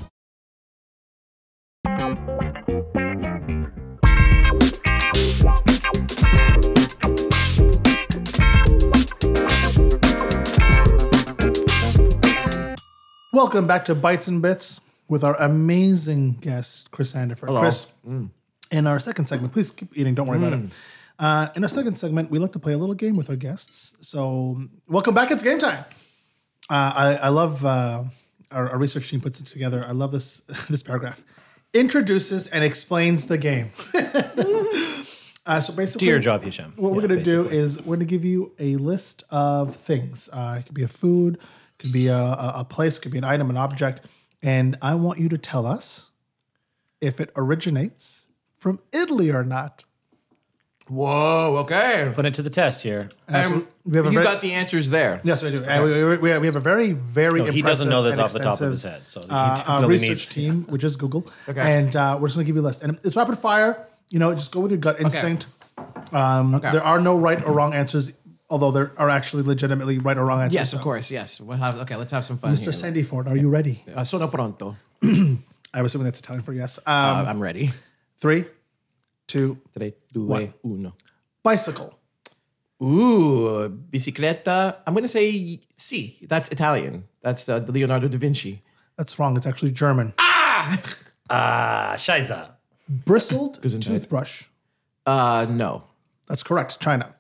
[13.33, 17.59] Welcome back to Bites and Bits with our amazing guest, Chris Sandiford.
[17.59, 18.29] Chris, mm.
[18.71, 20.75] In our second segment, please keep eating, don't worry about it.
[21.19, 23.95] Uh, in our second segment, we like to play a little game with our guests.
[24.01, 25.31] So, welcome back.
[25.31, 25.85] It's game time.
[26.71, 28.05] Uh, I, I love uh,
[28.51, 29.85] our, our research team puts it together.
[29.87, 31.23] I love this this paragraph.
[31.75, 33.71] Introduces and explains the game.
[35.47, 36.75] Uh, so basically, Do your job, Hisham.
[36.77, 40.29] What we're going to do is we're going to give you a list of things.
[40.33, 41.43] Uh, it could be a food, it
[41.79, 44.03] could be a, a, a place, it could be an item, an object,
[44.43, 46.11] and I want you to tell us
[47.01, 48.27] if it originates
[48.61, 49.85] from Italy or not.
[50.89, 51.59] Whoa.
[51.59, 52.11] Okay.
[52.15, 53.09] Put it to the test here.
[53.29, 55.21] Uh, so Um, we have a you very- got the answers there.
[55.23, 55.63] Yes, we do.
[55.63, 58.21] And we, we, we have a very, very No, he impressive doesn't know this and
[58.21, 60.65] off the top of his extensive, head, so he uh, uh, definitely research needs team,
[60.69, 61.61] which is Google, Okay.
[61.79, 62.83] and uh, we're just going to give you a list.
[62.83, 63.87] And it's rapid fire.
[64.11, 65.47] You know, just go with your gut instinct.
[66.13, 66.73] Um, Okay.
[66.73, 68.13] There are no right or wrong answers,
[68.51, 70.55] although there are actually legitimately right or wrong answers.
[70.55, 71.13] Yes, of So, course.
[71.13, 71.41] Yes.
[71.41, 71.79] We'll have.
[71.87, 71.95] Okay.
[71.95, 72.65] Let's have some fun Mr.
[72.65, 72.73] here.
[73.05, 73.85] Sandiford, are you ready?
[73.95, 74.75] Uh, sono pronto.
[75.03, 76.81] I'm assuming that's Italian for yes.
[76.85, 77.71] Um, Uh, I'm ready.
[78.21, 78.45] Three,
[79.27, 80.55] two, Tre, due, One.
[80.65, 80.93] uno.
[81.43, 81.97] bicycle.
[82.83, 84.77] Ooh, bicicletta.
[84.87, 86.19] I'm going to say C.
[86.23, 87.05] That's Italian.
[87.23, 88.63] That's uh, Leonardo da Vinci.
[88.97, 89.37] That's wrong.
[89.37, 90.15] It's actually German.
[90.19, 90.79] Ah,
[91.29, 92.49] Ah, Scheiße.
[92.89, 93.85] Bristled Gesundheit.
[93.87, 94.45] toothbrush.
[95.07, 95.85] Uh, no.
[96.29, 96.81] That's correct.
[96.81, 97.15] China.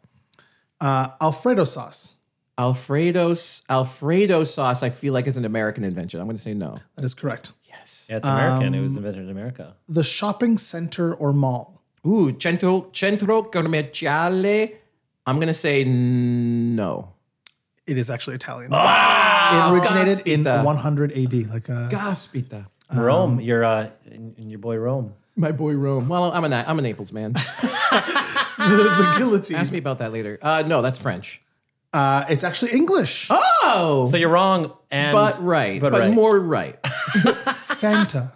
[0.80, 2.16] Uh, Alfredo sauce.
[2.58, 3.34] Alfredo
[3.68, 4.82] Alfredo sauce.
[4.82, 6.20] I feel like is an American invention.
[6.20, 6.78] I'm going to say no.
[6.96, 7.52] That is correct.
[7.80, 8.06] Yes.
[8.10, 8.68] Yeah, it's American.
[8.68, 9.74] Um, it was invented in America.
[9.88, 11.82] The shopping center or mall.
[12.06, 14.74] Ooh, centro centro commerciale.
[15.26, 17.12] I'm going to say n- no.
[17.86, 18.70] It is actually Italian.
[18.72, 21.34] Ah, it originated in 100 AD.
[21.50, 22.66] Like a, Gaspita.
[22.92, 23.40] Rome.
[23.40, 25.14] You're uh, in, in your boy Rome.
[25.36, 26.08] My boy Rome.
[26.08, 27.32] Well, I'm a Na- I'm a Naples man.
[27.32, 27.40] the,
[28.58, 29.56] the guillotine.
[29.56, 30.38] Ask me about that later.
[30.42, 31.40] Uh, no, that's French.
[31.92, 33.28] Uh, it's actually English.
[33.30, 36.14] Oh, So you're wrong, and but right, but, right.
[36.14, 36.78] more right.
[37.80, 38.32] Fanta.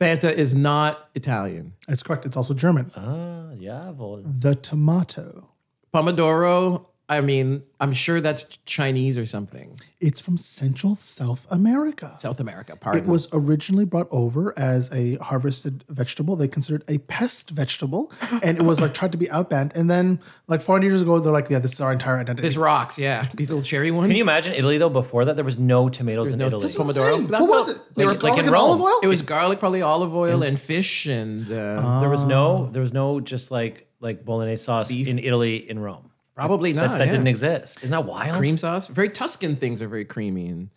[0.00, 1.72] Fanta is not Italian.
[1.88, 2.26] That's correct.
[2.26, 2.92] It's also German.
[2.94, 4.22] Ah, jawohl.
[4.24, 5.48] The tomato.
[5.92, 6.86] Pomodoro.
[7.08, 9.78] I mean, I'm sure that's Chinese or something.
[10.00, 12.16] It's from Central South America.
[12.18, 12.74] South America.
[12.74, 13.04] Pardon.
[13.04, 16.34] It was originally brought over as a harvested vegetable.
[16.34, 18.10] They considered a pest vegetable,
[18.42, 19.72] and it was like tried to be outbanned.
[19.76, 22.58] And then, like 400 years ago, they're like, "Yeah, this is our entire identity." There's
[22.58, 22.98] rocks.
[22.98, 24.08] Yeah, these little cherry ones.
[24.08, 24.88] Can you imagine Italy though?
[24.90, 26.62] Before that, there was no tomatoes in no Italy.
[26.64, 27.14] That's what I'm Pomodoro.
[27.16, 27.26] saying.
[27.28, 27.78] That's What was it?
[27.94, 28.98] they Was were it like in garlic olive oil?
[29.04, 32.92] It was garlic, probably olive oil, and fish, and uh, There was no, there was
[32.92, 35.06] no just like like bolognese sauce Beef.
[35.06, 36.10] in Italy in Rome.
[36.36, 36.98] Probably That, not.
[36.98, 37.10] that yeah.
[37.12, 37.78] didn't exist.
[37.82, 38.36] Isn't that wild?
[38.36, 38.88] cream sauce.
[38.88, 40.68] Very Tuscan things are very creamy, and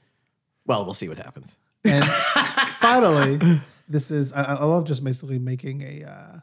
[0.65, 1.57] well, we'll see what happens.
[1.83, 2.03] And
[2.79, 6.39] finally, this is I, I love just basically making a uh,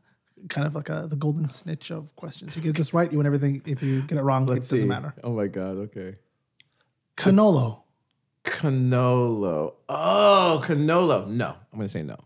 [0.48, 2.56] kind of like a the golden snitch of questions.
[2.56, 3.62] You get this right, you win everything.
[3.64, 5.14] If you get it wrong, it doesn't matter.
[5.24, 5.76] Oh my god.
[5.78, 6.16] Okay.
[7.16, 7.80] Cannolo.
[8.44, 9.74] Cannolo.
[9.88, 11.26] Oh, cannolo.
[11.28, 12.16] No, I'm gonna say no.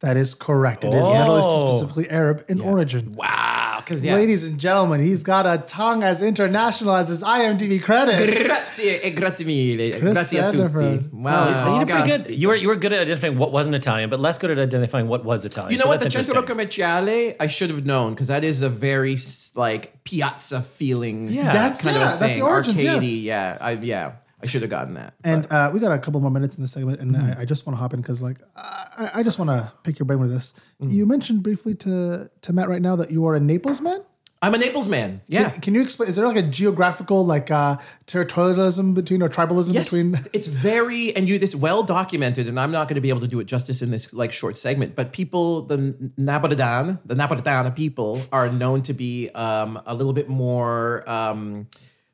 [0.00, 0.84] That is correct.
[0.84, 1.78] It is Middle Eastern, Oh.
[1.78, 3.14] specifically Arab in origin.
[3.14, 3.51] Wow.
[3.84, 4.14] Because yeah.
[4.14, 8.42] Ladies and gentlemen, he's got a tongue as international as his IMDb credits.
[8.46, 9.98] Grazie e grazie mille.
[9.98, 10.58] Chris grazie a tutti.
[10.58, 11.12] Sandiford.
[11.12, 11.78] Wow.
[11.78, 12.38] You did pretty good.
[12.38, 15.08] You were you were good at identifying what wasn't Italian, but less good at identifying
[15.08, 15.72] what was Italian.
[15.72, 16.00] You know So what?
[16.00, 16.42] The that's Centro.
[16.42, 19.16] Commerciale, I should have known because that is a very
[19.56, 21.28] like piazza feeling.
[21.28, 21.52] Yeah.
[21.52, 22.40] That's- kind yeah, of a that's thing.
[22.40, 23.22] the origins, Arcadey.
[23.24, 23.32] yes.
[23.32, 23.58] Yeah.
[23.60, 24.12] I yeah.
[24.42, 25.14] I should have gotten that.
[25.22, 27.66] And uh, we got a couple more minutes in this segment, and I, I just
[27.66, 30.30] want to hop in because, like, I, I just want to pick your brain with
[30.30, 30.54] this.
[30.80, 34.02] You mentioned briefly to to Matt right now that you are a Naples man.
[34.44, 35.20] I'm a Naples man.
[35.28, 35.50] Yeah.
[35.50, 36.08] Can, can you explain?
[36.08, 37.76] Is there like a geographical, like, uh,
[38.06, 40.18] territorialism between or tribalism Yes, between?
[40.32, 43.28] it's very and you this well documented, and I'm not going to be able to
[43.28, 44.96] do it justice in this like short segment.
[44.96, 45.76] But people, the
[46.18, 51.08] Napolitan, the Napolitana people are known to be um, a little bit more.
[51.08, 51.68] Um,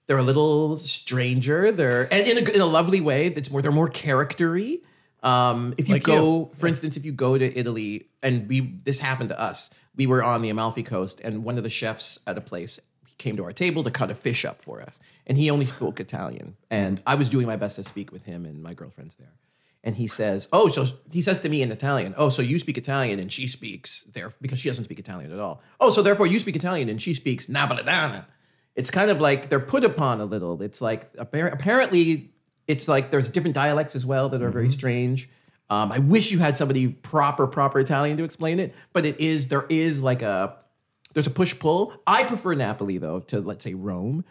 [0.09, 1.71] they're a little stranger.
[1.71, 3.29] They're and in a, in a lovely way.
[3.29, 3.63] That's more.
[3.63, 4.81] They're more charactery.
[5.23, 8.99] Um, if you Like go, for instance, if you go to Italy, and we this
[9.01, 9.71] happened to us.
[9.95, 12.81] We were on the Amalfi Coast, and one of the chefs at a place
[13.19, 16.01] came to our table to cut a fish up for us, and he only spoke
[16.01, 16.57] Italian.
[16.71, 19.35] And I was doing my best to speak with him and my girlfriend's there.
[19.85, 22.79] And he says, "Oh, so he says to me in Italian, oh, so you speak
[22.79, 25.61] Italian and she speaks there because she doesn't speak Italian at all.
[25.81, 28.27] Oh, so therefore you speak Italian and she speaks Napolitana.
[28.79, 30.63] It's kind of like they're put upon a little.
[30.63, 32.31] It's like appar- apparently
[32.69, 35.29] it's like there's different dialects as well that are very strange.
[35.69, 39.49] Um, I wish you had somebody proper proper Italian to explain it, but it is
[39.49, 40.57] there is like a
[41.13, 41.93] there's a push pull.
[42.07, 44.25] I prefer Napoli though to let's say Rome.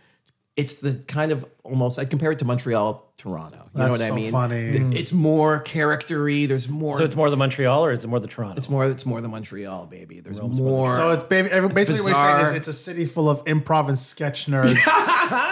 [0.58, 3.58] It's the kind of almost I compare it to Montreal, Toronto.
[3.76, 4.32] You know That's what I so mean?
[4.32, 4.56] funny.
[4.98, 6.48] It's more charactery.
[6.48, 6.98] There's more.
[6.98, 8.58] So it's more the Montreal or is it more the Toronto?
[8.58, 8.88] It's more.
[8.88, 10.20] It's more the Montreal, baby.
[10.20, 10.90] There's more.
[10.96, 13.88] So it's ba- every- basically what you're saying is it's a city full of improv
[13.88, 14.78] and sketch nerds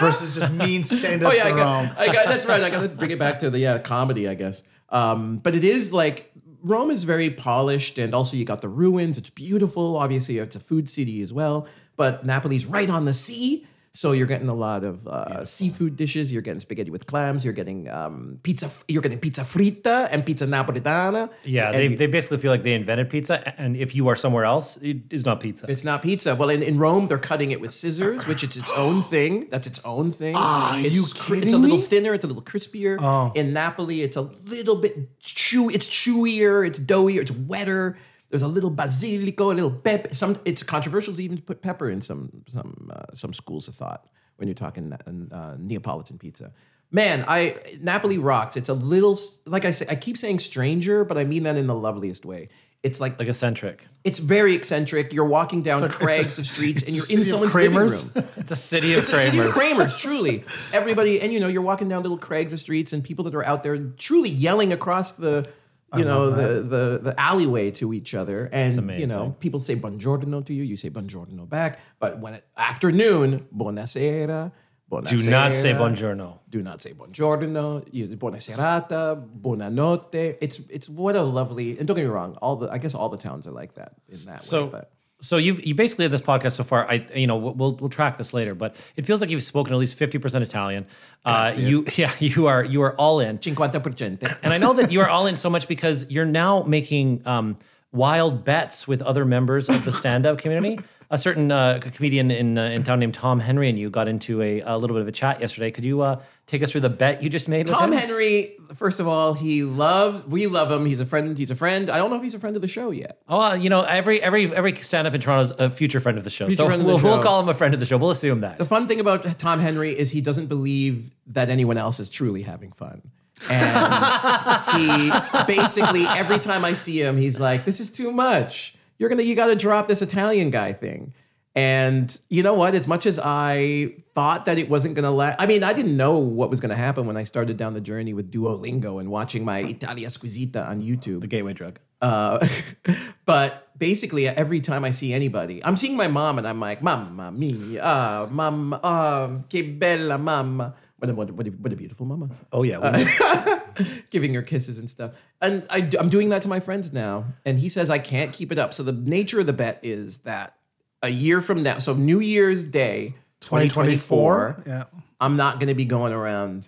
[0.00, 1.86] versus just mean oh stand-ups yeah, I in Rome.
[1.86, 2.26] got, I got.
[2.26, 2.62] That's right.
[2.62, 4.64] I got to bring it back to the yeah comedy, I guess.
[4.88, 9.16] Um, but it is like Rome is very polished, and also you got the ruins.
[9.18, 9.96] It's beautiful.
[9.98, 11.68] Obviously, it's a food city as well.
[11.96, 13.68] But Napoli's right on the sea.
[13.96, 16.30] So you're getting a lot of uh, seafood dishes.
[16.32, 17.44] You're getting spaghetti with clams.
[17.44, 18.70] You're getting um, pizza.
[18.88, 21.30] You're getting pizza fritta and pizza napolitana.
[21.44, 24.16] Yeah, And they, you- they basically feel like they invented pizza, and if you are
[24.16, 25.64] somewhere else, it is not pizza.
[25.70, 26.34] It's not pizza.
[26.34, 29.48] Well, in, in Rome, they're cutting it with scissors, which is its own thing.
[29.50, 30.34] That's its own thing.
[30.36, 31.82] Ah, it's, you cr- It's a little me?
[31.82, 32.12] thinner.
[32.12, 32.98] It's a little crispier.
[33.00, 33.32] Oh.
[33.34, 35.70] In Napoli, it's a little bit chew.
[35.70, 36.66] It's chewier.
[36.66, 37.22] It's doughier.
[37.22, 37.96] It's wetter.
[38.36, 40.14] There's a little basilico, a little pep.
[40.14, 40.38] Some.
[40.44, 44.46] It's controversial to even put pepper in some some uh, some schools of thought when
[44.46, 46.52] you're talking uh, Neapolitan pizza.
[46.90, 48.54] Man, I Napoli rocks.
[48.58, 49.86] It's a little like I say.
[49.88, 52.50] I keep saying stranger, but I mean that in the loveliest way.
[52.82, 53.86] It's like like eccentric.
[54.04, 55.14] It's very eccentric.
[55.14, 57.90] You're walking down It's a- crags a- of streets and you're in someone's living room.
[58.36, 59.96] It's a city of It's a city of Kramers.
[59.96, 60.44] Kramers, truly.
[60.74, 63.44] Everybody, and you know, you're walking down little crags of streets and people that are
[63.46, 65.48] out there truly yelling across the,
[65.94, 68.48] you know, the, the the alleyway to each other.
[68.52, 71.78] And you know, people say buongiorno to you, you say buongiorno back.
[71.98, 74.50] But when it, afternoon, buonasera,
[74.90, 75.24] buonasera.
[75.24, 76.38] Do not say buongiorno.
[76.50, 77.86] Do not say buongiorno.
[77.92, 80.38] You buona serata, buonanotte.
[80.40, 82.36] It's it's what a lovely and don't get me wrong.
[82.42, 84.70] All the I guess all the towns are like that in that So, way.
[84.72, 86.88] But so you've you basically had this podcast so far.
[86.90, 89.78] I you know we'll we'll track this later, but it feels like you've spoken at
[89.78, 90.86] least fifty percent Italian.
[91.24, 93.38] Uh, you yeah you are you are all in.
[93.38, 94.36] 50%.
[94.42, 97.56] And I know that you are all in so much because you're now making um,
[97.92, 100.78] wild bets with other members of the stand-up community.
[101.08, 104.42] A certain uh, comedian in uh, in town named Tom Henry and you got into
[104.42, 105.70] a, a little bit of a chat yesterday.
[105.70, 107.68] Could you uh, take us through the bet you just made?
[107.68, 108.08] Tom with him?
[108.08, 110.84] Henry, first of all, he loves we love him.
[110.84, 111.38] He's a friend.
[111.38, 111.90] He's a friend.
[111.90, 113.20] I don't know if he's a friend of the show yet.
[113.28, 116.24] Oh, uh, you know, every every every stand-up in Toronto is a future friend of
[116.24, 116.46] the show.
[116.46, 117.96] Future so friend of the we'll, we'll call him a friend of the show.
[117.96, 118.58] We'll assume that.
[118.58, 122.42] The fun thing about Tom Henry is he doesn't believe that anyone else is truly
[122.42, 123.02] having fun.
[123.50, 125.12] And he
[125.46, 128.75] basically every time I see him, he's like, "This is too much.
[128.98, 131.12] You're gonna, you got to drop this Italian guy thing."
[131.56, 132.74] And you know what?
[132.74, 136.18] As much as I thought that it wasn't gonna last, I mean, I didn't know
[136.18, 139.60] what was gonna happen when I started down the journey with Duolingo and watching my
[139.60, 141.22] Italia Squisita on YouTube.
[141.22, 141.78] the gateway drug.
[142.02, 142.46] Uh,
[143.24, 147.32] but basically, every time I see anybody, I'm seeing my mom and I'm like, Mamma
[147.32, 150.74] mia, mamma, um, che bella mamma.
[150.98, 152.30] What a, what, a, what, a, what a beautiful mama.
[152.52, 152.78] Oh yeah.
[152.78, 155.12] we- uh, Giving her kisses and stuff.
[155.40, 157.26] And I, am doing that to my friends now.
[157.44, 158.72] And he says I can't keep it up.
[158.72, 160.56] So the nature of the bet is that
[161.02, 164.62] a year from now, so New Year's Day, 2024, 2024.
[164.66, 164.84] Yeah.
[165.20, 166.66] I'm not going to be going around,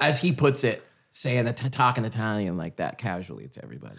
[0.00, 3.96] as he puts it, saying, talking Italian like that casually to everybody.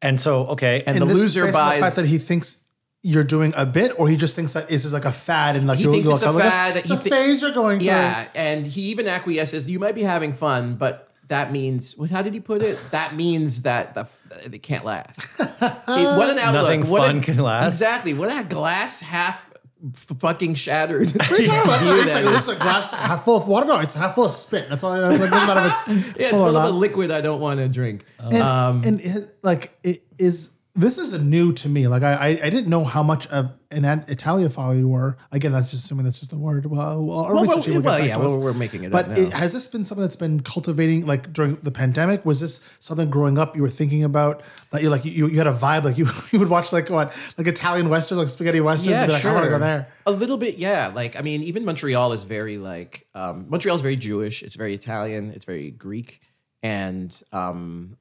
[0.00, 0.82] and so okay.
[0.86, 1.78] And, the loser based buys.
[1.78, 2.64] the fact that he thinks
[3.02, 5.66] you're doing a bit, or he just thinks that this is like a fad and
[5.66, 6.76] like He you'll, thinks you'll it's a like, fad.
[6.76, 7.86] It's He a thi- phase you're going through.
[7.86, 9.68] Yeah, and he even acquiesces.
[9.70, 12.10] You might be having fun, but that means what?
[12.10, 12.78] How did he put it?
[12.90, 14.08] That means that the,
[14.52, 15.40] it can't last.
[15.40, 16.62] It- what an outlook!
[16.62, 17.66] Nothing what fun a- can last.
[17.74, 18.14] Exactly.
[18.14, 19.52] What a glass half
[19.84, 21.08] f- fucking shattered.
[21.12, 21.80] What are you talking about?
[21.82, 23.66] It's like, that this is a glass half full of water.
[23.66, 24.68] No, it's half full of spit.
[24.68, 24.94] That's all.
[24.94, 27.68] It's like, doesn't matter if it's yeah, it's full of liquid I don't want to
[27.68, 28.04] drink.
[28.18, 32.12] and, Um, and it, like it is this is a new to me like I,
[32.12, 35.84] I i didn't know how much of an Ad- italian you were again that's just
[35.84, 38.52] assuming that's just the word well, well, our Well, research well, well, yeah, well, we're
[38.54, 39.16] making it but up now.
[39.16, 43.10] it, has this been something that's been cultivating like during the pandemic was this something
[43.10, 45.98] growing up you were thinking about that you like you, you had a vibe like
[46.02, 49.24] you, you would watch like what like italian westerns like spaghetti westerns and be like
[49.24, 50.90] i want to go there A little bit, yeah.
[50.94, 54.42] Like, I mean, even Montreal is very like um, Montreal is very Jewish.
[54.42, 55.32] It's very Italian.
[55.32, 56.22] It's very Greek,
[56.62, 57.98] and um,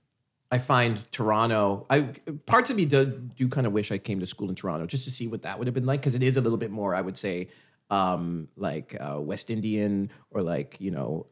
[0.51, 1.85] I find Toronto.
[1.89, 2.13] I
[2.45, 5.03] parts of me do, do kind of wish I came to school in Toronto just
[5.03, 6.95] to see what that would have been like because it is a little bit more.
[6.95, 7.49] I would say
[7.89, 11.27] um, like uh, West Indian or like you know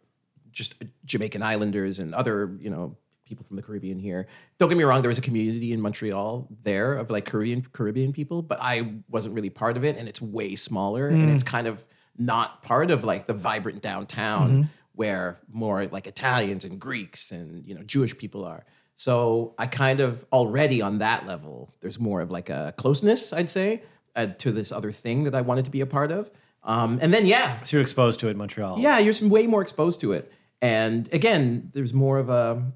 [0.52, 4.28] just Jamaican Islanders and other, you know, people from the Caribbean here.
[4.58, 8.14] Don't get me wrong, there was a community in Montreal there of like Caribbean Caribbean
[8.14, 11.68] people, but I wasn't really part of it and it's way smaller and it's kind
[11.68, 11.86] of
[12.18, 17.76] not part of like the vibrant downtown where more like Italians and Greeks and, you
[17.76, 18.66] know, Jewish people are.
[18.96, 23.50] So I kind of already on that level, there's more of like a closeness, I'd
[23.50, 23.84] say,
[24.16, 26.32] uh, to this other thing that I wanted to be a part of.
[26.64, 28.80] Um, and then, yeah, So you're exposed to it in Montreal.
[28.80, 30.32] yeah, you're way more exposed to it.
[30.62, 32.72] And again, there's more of a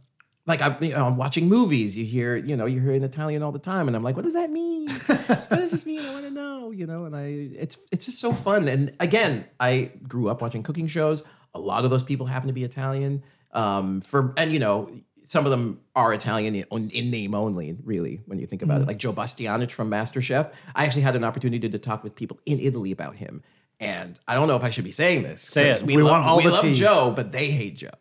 [0.45, 1.97] like I'm, you know, I'm watching movies.
[1.97, 4.25] You hear, you know, you hear in Italian all the time, and I'm like, what
[4.25, 4.89] does that mean?
[4.89, 6.01] what does this mean?
[6.01, 7.05] I want to know, you know.
[7.05, 8.67] And I, it's it's just so fun.
[8.67, 11.23] And again, I grew up watching cooking shows.
[11.53, 13.23] A lot of those people happen to be Italian.
[13.51, 14.89] Um, for and you know,
[15.29, 17.77] some of them are Italian in, in name only.
[17.83, 20.51] Really, when you think about it, like Joe Bastianich from MasterChef.
[20.75, 23.43] I actually had an opportunity to talk with people in Italy about him.
[23.79, 25.41] And I don't know if I should be saying this.
[25.41, 25.83] Say it.
[25.83, 26.73] We, We love, want all we the love tea.
[26.73, 27.91] Joe, but they hate Joe.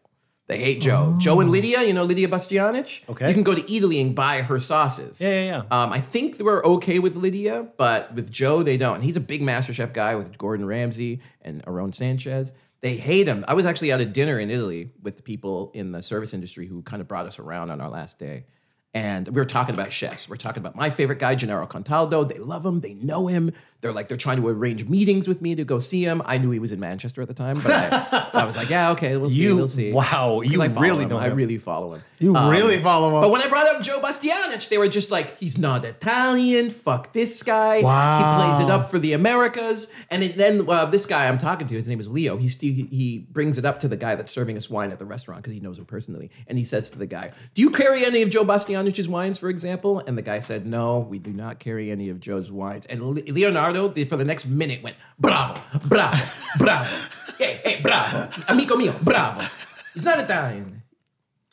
[0.49, 1.17] They hate Joe.
[1.21, 3.07] Joe and Lidia, you know Lidia Bastianich?
[3.11, 3.29] Okay.
[3.29, 5.21] You can go to Italy and buy her sauces.
[5.21, 5.83] Yeah, yeah, yeah.
[5.83, 8.97] Um, I think they were okay with Lidia, but with Joe, they don't.
[8.97, 12.53] And he's a big MasterChef guy with Gordon Ramsay and Aarón Sánchez.
[12.81, 13.45] They hate him.
[13.49, 16.83] I was actually at a dinner in Italy with people in the service industry who
[16.83, 18.47] kind of brought us around on our last day.
[18.95, 20.29] And we were talking about chefs.
[20.29, 22.27] We're talking about my favorite guy, Gennaro Contaldo.
[22.27, 22.81] They love him.
[22.81, 23.53] They know him.
[23.81, 26.21] They're like, they're trying to arrange meetings with me to go see him.
[26.25, 28.91] I knew he was in Manchester at the time, but I, I was like, yeah,
[28.93, 29.43] okay, we'll see.
[29.43, 29.93] You- we'll see.
[29.93, 31.11] wow, you I really him.
[31.11, 32.03] know I really follow him.
[32.19, 33.21] You Um, really follow him.
[33.23, 36.71] But when I brought up Joe Bastianich, they were just like, he's not Italian.
[36.71, 37.81] Fuck this guy.
[37.83, 38.19] Wow.
[38.19, 38.25] He
[38.57, 39.93] plays it up for the Americas.
[40.11, 42.37] And it, then uh, this guy I'm talking to, his name is Leo.
[42.37, 45.05] He, he he brings it up to the guy that's serving us wine at the
[45.05, 46.31] restaurant because he knows him personally.
[46.49, 49.49] And he says to the guy, "Do you carry any of Joe Bastianich's wines, for
[49.49, 53.03] example?" And the guy said, "No, we do not carry any of Joe's wines." And
[53.03, 53.23] Le-
[53.73, 56.17] Leonardo, for the next minute, went, "Bravo, bravo,
[56.59, 56.91] bravo,
[57.39, 59.41] hey, hey, bravo, amico mio, bravo."
[59.95, 60.83] He's not Italian.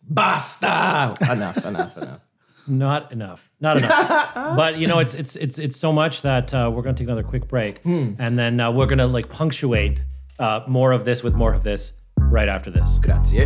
[0.07, 1.15] Basta.
[1.31, 2.21] Enough, enough, enough.
[2.67, 3.51] Not enough.
[3.59, 4.33] Not enough.
[4.55, 7.07] but you know, it's it's it's it's so much that uh, we're going to take
[7.07, 10.01] another quick break, and then uh, we're going to like punctuate
[10.39, 12.99] uh, more of this with more of this right after this.
[12.99, 13.45] Grazie.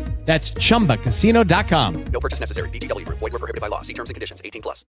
[0.25, 2.03] That's chumbacasino.com.
[2.05, 2.69] No purchase necessary.
[2.69, 3.19] VGW Group.
[3.19, 3.81] Void were prohibited by law.
[3.81, 4.41] See terms and conditions.
[4.45, 4.85] 18 plus.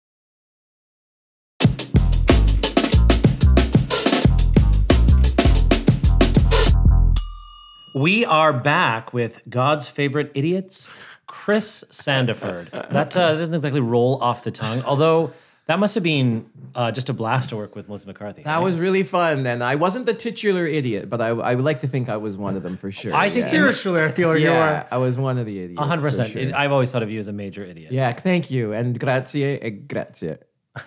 [7.95, 10.89] We are back with God's favorite idiots,
[11.25, 12.69] Chris Sandiford.
[12.69, 15.33] That uh, doesn't exactly roll off the tongue, although
[15.69, 18.41] that must have been uh, just a blast to work with Melissa McCarthy.
[18.41, 21.81] That was really fun, and I wasn't the titular idiot, but I, I would like
[21.81, 23.13] to think I was one of them for sure.
[23.13, 23.51] I think yeah.
[23.51, 24.87] Spiritually, I feel like you yeah, are.
[24.89, 25.79] I was one of the idiots.
[25.79, 26.55] A hundred percent.
[26.55, 27.91] I've always thought of you as a major idiot.
[27.91, 30.37] yeah, thank you, and grazie e grazie.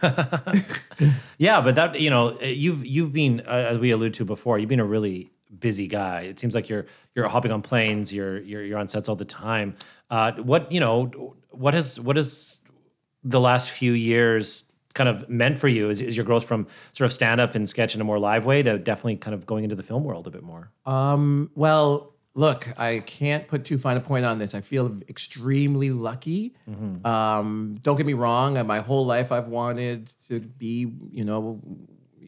[1.38, 4.68] Yeah, but that you know, you've you've been uh, as we alluded to before, you've
[4.68, 6.22] been a really busy guy.
[6.22, 9.24] It seems like you're you're hopping on planes, you're you're you're on sets all the
[9.24, 9.76] time.
[10.10, 12.58] Uh, what you know, what has what has
[13.22, 14.64] the last few years
[14.94, 15.90] kind of meant for you?
[15.90, 18.44] Is, is your growth from sort of stand up and sketch in a more live
[18.46, 20.70] way to definitely kind of going into the film world a bit more?
[20.86, 24.54] Um, well, look, I can't put too fine a point on this.
[24.54, 26.54] I feel extremely lucky.
[27.04, 28.64] Um, don't get me wrong.
[28.66, 31.60] My whole life, I've wanted to be, you know,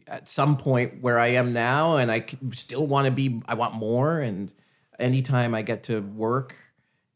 [0.07, 3.41] at some point where I am now, and I still want to be.
[3.47, 4.51] I want more, and
[4.99, 6.55] anytime I get to work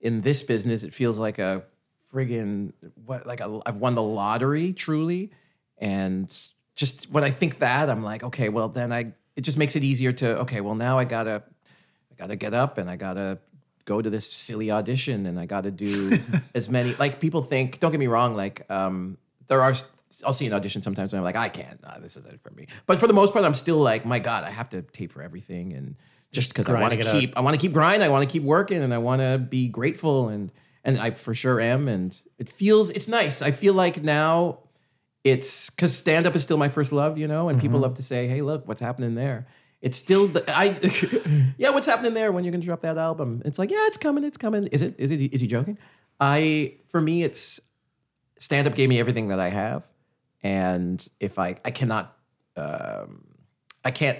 [0.01, 1.63] in this business, it feels like a
[2.11, 2.73] friggin'
[3.05, 5.31] what like a, I've won the lottery truly,
[5.79, 6.29] and
[6.75, 9.83] just when I think that, I'm like, okay, well then I it just makes it
[9.83, 11.43] easier to okay, well now I gotta
[12.11, 13.39] I gotta get up and I gotta
[13.85, 16.19] go to this silly audition and I gotta do
[16.55, 17.79] as many like people think.
[17.79, 19.17] Don't get me wrong, like um,
[19.47, 19.73] there are.
[20.25, 21.81] I'll see an audition sometimes and I'm like, I can't.
[21.83, 22.67] Nah, this isn't for me.
[22.87, 25.21] But for the most part, I'm still like, my God, I have to tape for
[25.21, 25.95] everything and
[26.31, 28.05] just because I want to keep, I want to keep grinding.
[28.05, 30.51] I want to keep working and I want to be grateful and
[30.83, 31.87] and I for sure am.
[31.87, 33.41] And it feels, it's nice.
[33.41, 34.59] I feel like now
[35.23, 38.03] it's because stand up is still my first love, you know, and people love to
[38.03, 39.47] say, "Hey, look, what's happening there."
[39.81, 40.77] It's still the I,
[41.57, 43.41] yeah, what's happening there when you're gonna drop that album?
[43.45, 44.67] It's like, yeah, it's coming, it's coming.
[44.67, 44.95] Is it?
[44.97, 45.33] Is it?
[45.33, 45.77] Is he joking?
[46.19, 47.59] I for me, it's
[48.37, 49.87] stand up gave me everything that I have,
[50.41, 52.17] and if I I cannot,
[52.55, 53.25] um,
[53.83, 54.19] I can't.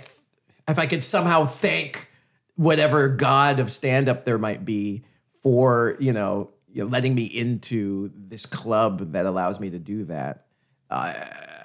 [0.68, 2.10] If I could somehow thank
[2.56, 5.04] whatever god of stand up there might be
[5.42, 10.04] for you know, you know letting me into this club that allows me to do
[10.06, 10.46] that
[10.90, 11.14] uh,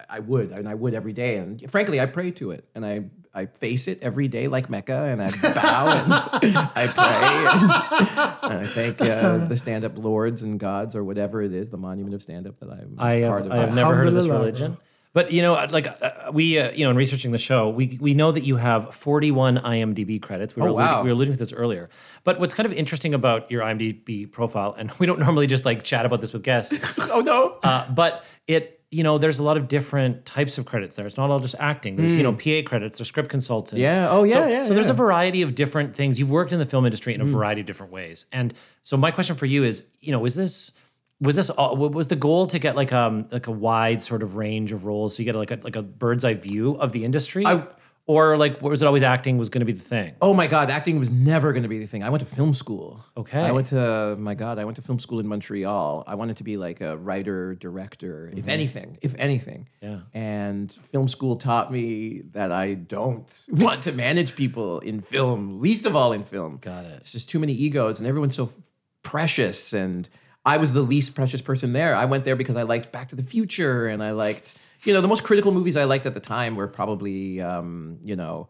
[0.08, 1.36] I would, and I would every day.
[1.36, 3.04] And frankly, I pray to it, and I
[3.36, 6.12] I face it every day like Mecca, and I bow and
[6.74, 11.42] I pray, and, and I thank uh, the stand up lords and gods or whatever
[11.42, 13.52] it is, the monument of stand up that I'm I part of.
[13.52, 14.76] I have never heard of this religion.
[15.14, 18.14] But you know, like uh, we, uh, you know, in researching the show, we we
[18.14, 20.56] know that you have 41 IMDb credits.
[20.56, 21.02] We were, Oh, alluding, wow.
[21.02, 21.88] we were alluding to this earlier.
[22.24, 25.84] But what's kind of interesting about your IMDb profile, and we don't normally just like
[25.84, 27.58] chat about this with guests, oh no!
[27.62, 31.06] uh, but it, you know, there's a lot of different types of credits there.
[31.06, 31.96] It's not all just acting.
[31.96, 33.80] There's, you know, PA credits, there's script consultants.
[33.80, 34.08] Yeah.
[34.10, 34.96] Oh, yeah, So, yeah, so there's a yeah.
[35.06, 36.18] Variety of different things.
[36.18, 38.26] You've worked in the film industry in a variety of different ways.
[38.32, 40.78] And so my question for you is, you know, is this
[41.20, 44.34] was this all, was the goal to get like um like a wide sort of
[44.36, 47.04] range of roles so you get like a like a bird's eye view of the
[47.04, 47.66] industry I-
[48.06, 50.14] or like what was it always acting was going to be the thing?
[50.20, 52.02] Oh my God, acting was never going to be the thing.
[52.02, 53.04] I went to film school.
[53.16, 53.40] Okay.
[53.40, 56.04] I went to, my God, I went to film school in Montreal.
[56.06, 58.50] I wanted to be like a writer, director, if mm-hmm.
[58.50, 59.68] anything, if anything.
[59.80, 60.00] Yeah.
[60.12, 65.86] And film school taught me that I don't want to manage people in film, least
[65.86, 66.58] of all in film.
[66.58, 66.98] Got it.
[66.98, 68.50] It's just too many egos and everyone's so
[69.02, 69.72] precious.
[69.72, 70.08] And
[70.44, 71.94] I was the least precious person there.
[71.94, 75.00] I went there because I liked Back to the Future and I liked, you know,
[75.00, 78.48] the most critical movies I liked at the time were probably, um, you know,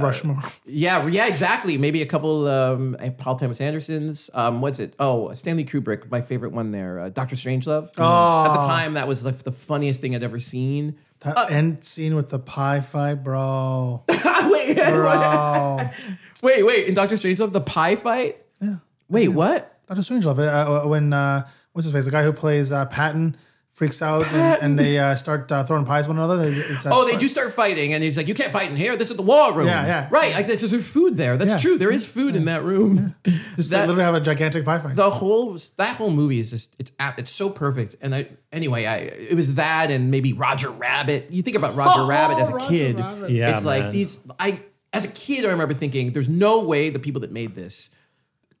[0.00, 0.42] Rushmore.
[0.66, 1.78] yeah, yeah, exactly.
[1.78, 4.28] Maybe a couple um, Paul Thomas Anderson's.
[4.34, 4.94] Um, what's it?
[4.98, 6.98] Oh, Stanley Kubrick, my favorite one there.
[6.98, 7.90] Uh, Doctor Strangelove.
[7.96, 8.46] Oh.
[8.46, 10.96] At the time, that was like the funniest thing I'd ever seen.
[11.20, 14.02] That end scene with the pie fight, bro.
[14.08, 15.78] wait, Bro.
[16.42, 16.86] wait, wait.
[16.88, 18.38] In Doctor Strangelove, the pie fight.
[18.60, 18.76] Yeah.
[19.08, 19.78] Wait, what?
[19.86, 20.38] Doctor Strangelove.
[20.38, 22.06] Uh, when uh, what's his face?
[22.06, 23.36] The guy who plays uh, Patton
[23.80, 26.48] freaks out and, and they uh, start uh, throwing pies at one another.
[26.52, 27.20] It's that Oh, they fight.
[27.20, 28.94] do start fighting, and he's like, "You can't fight in here.
[28.94, 30.08] This is the war room." Yeah, yeah.
[30.10, 30.34] Right.
[30.34, 31.38] Like, there's just food there.
[31.38, 31.58] That's Yeah.
[31.70, 31.78] true.
[31.78, 33.14] There is food in that room.
[33.56, 34.96] Just that- literally have a gigantic pie fight.
[34.96, 38.84] the whole that whole movie is just it's ap- it's so perfect and i anyway
[38.86, 38.96] i
[39.32, 42.52] it was that and maybe roger rabbit you think about roger Oh, rabbit as a
[42.52, 43.30] Roger kid Rabbit.
[43.30, 44.60] Yeah, it's like these i
[44.92, 47.94] as a kid i remember thinking there's no way the people that made this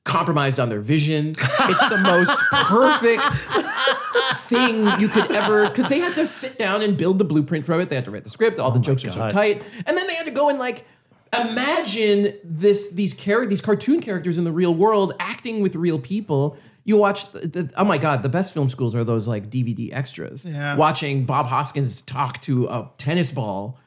[0.04, 3.46] compromised on their vision it's the most perfect
[4.50, 7.80] thing you could ever because they had to sit down and build the blueprint from
[7.80, 7.88] it.
[7.88, 8.58] They had to write the script.
[8.58, 9.30] All the oh jokes are so God.
[9.30, 9.62] tight.
[9.86, 10.84] And then they had to go and like
[11.32, 16.56] imagine this these char- these cartoon characters in the real world acting with real people.
[16.84, 19.90] You watch the, the, oh my god the best film schools are those like dvd
[19.92, 20.44] extras.
[20.44, 20.76] Yeah.
[20.76, 23.78] watching bob hoskins talk to a tennis ball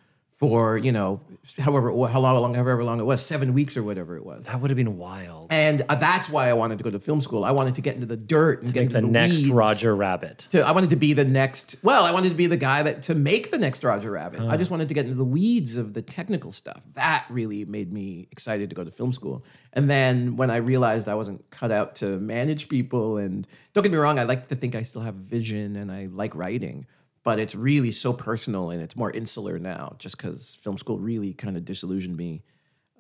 [0.50, 1.22] for you know
[1.60, 4.70] however how long however long it was seven weeks or whatever it was That would
[4.70, 5.48] have been wild.
[5.52, 7.46] and uh, that's why I wanted to go to film school.
[7.46, 9.50] I wanted to get into the dirt and get into the, the, next weeds.
[9.50, 10.48] Roger Rabbit.
[10.52, 11.78] To, I wanted to be the next.
[11.82, 14.42] Well, I wanted to be the guy that to make the next Roger Rabbit.
[14.42, 16.82] I just wanted to get into the weeds of the technical stuff.
[16.94, 19.46] That really made me excited to go to film school.
[19.72, 23.92] And then when I realized I wasn't cut out to manage people, and don't get
[23.92, 26.86] me wrong, I like to think I still have vision and I like writing.
[27.24, 31.34] But it's really so personal and it's more insular now, just because film school really
[31.34, 32.44] kind of disillusioned me.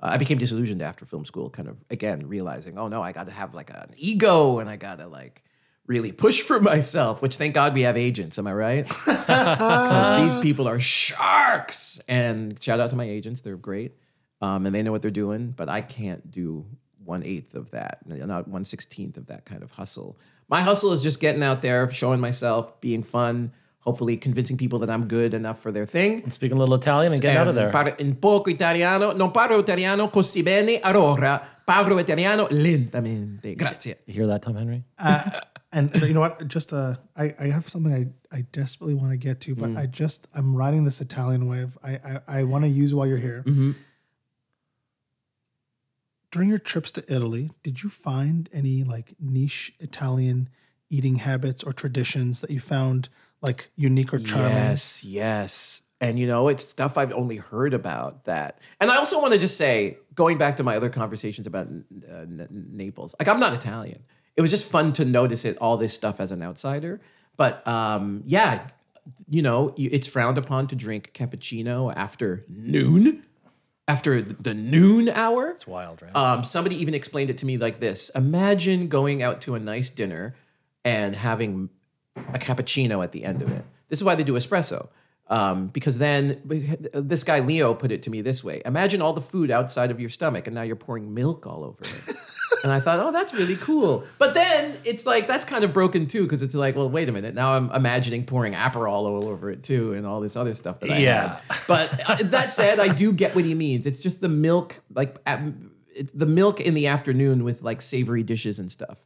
[0.01, 3.25] Uh, I became disillusioned after film school, kind of again realizing, oh no, I got
[3.25, 5.43] to have like an ego and I got to like
[5.87, 7.21] really push for myself.
[7.21, 8.37] Which thank God we have agents.
[8.39, 8.87] Am I right?
[9.23, 12.01] Because these people are sharks.
[12.07, 13.93] And shout out to my agents; they're great,
[14.41, 15.51] um, and they know what they're doing.
[15.51, 16.65] But I can't do
[17.03, 20.17] one eighth of that, not one sixteenth of that kind of hustle.
[20.49, 23.53] My hustle is just getting out there, showing myself, being fun.
[23.85, 26.29] Hopefully, convincing people that I'm good enough for their thing.
[26.29, 27.69] Speaking a little Italian and getting out of there.
[27.69, 33.55] Parlo in poco italiano, non parlo italiano così bene, allora parlo italiano lentamente.
[33.55, 33.97] Grazie.
[34.05, 34.85] You hear that, Tom Henry?
[34.97, 35.41] Uh,
[35.73, 36.47] and you know what?
[36.47, 39.77] Just uh, I, I have something I, I desperately want to get to, but mm.
[39.77, 41.77] I just I'm riding this Italian wave.
[41.83, 43.43] I I, I want to use while you're here.
[43.45, 43.71] Mm-hmm.
[46.31, 50.47] During your trips to Italy, did you find any like niche Italian
[50.89, 53.09] eating habits or traditions that you found
[53.43, 54.49] like unique or charming?
[54.51, 55.81] Yes, yes.
[56.01, 58.57] And you know, it's stuff I've only heard about that.
[58.81, 62.13] And I also want to just say, going back to my other conversations about uh,
[62.13, 64.03] N- Naples, like I'm not Italian.
[64.35, 66.99] It was just fun to notice it, all this stuff as an outsider.
[67.37, 68.67] But um, yeah,
[69.29, 73.25] you know, it's frowned upon to drink cappuccino after noon,
[73.87, 75.49] after the noon hour.
[75.49, 76.15] It's wild, right?
[76.15, 79.89] Um, somebody even explained it to me like this: Imagine going out to a nice
[79.89, 80.35] dinner
[80.83, 81.69] and having
[82.15, 83.65] a cappuccino at the end of it.
[83.89, 84.89] This is why they do espresso.
[85.29, 86.41] Um, because then
[86.93, 89.99] this guy Leo put it to me this way: Imagine all the food outside of
[89.99, 92.09] your stomach, and now you're pouring milk all over it.
[92.63, 94.03] and I thought, oh, that's really cool.
[94.19, 97.13] But then it's like that's kind of broken too, because it's like, well, wait a
[97.13, 97.33] minute.
[97.35, 100.91] Now I'm imagining pouring Aperol all over it too, and all this other stuff that
[100.91, 101.39] I Yeah.
[101.49, 101.57] had.
[101.67, 103.85] But uh, that said, I do get what he means.
[103.85, 105.41] It's just the milk, like at,
[105.95, 109.05] it's the milk in the afternoon with like savory dishes and stuff.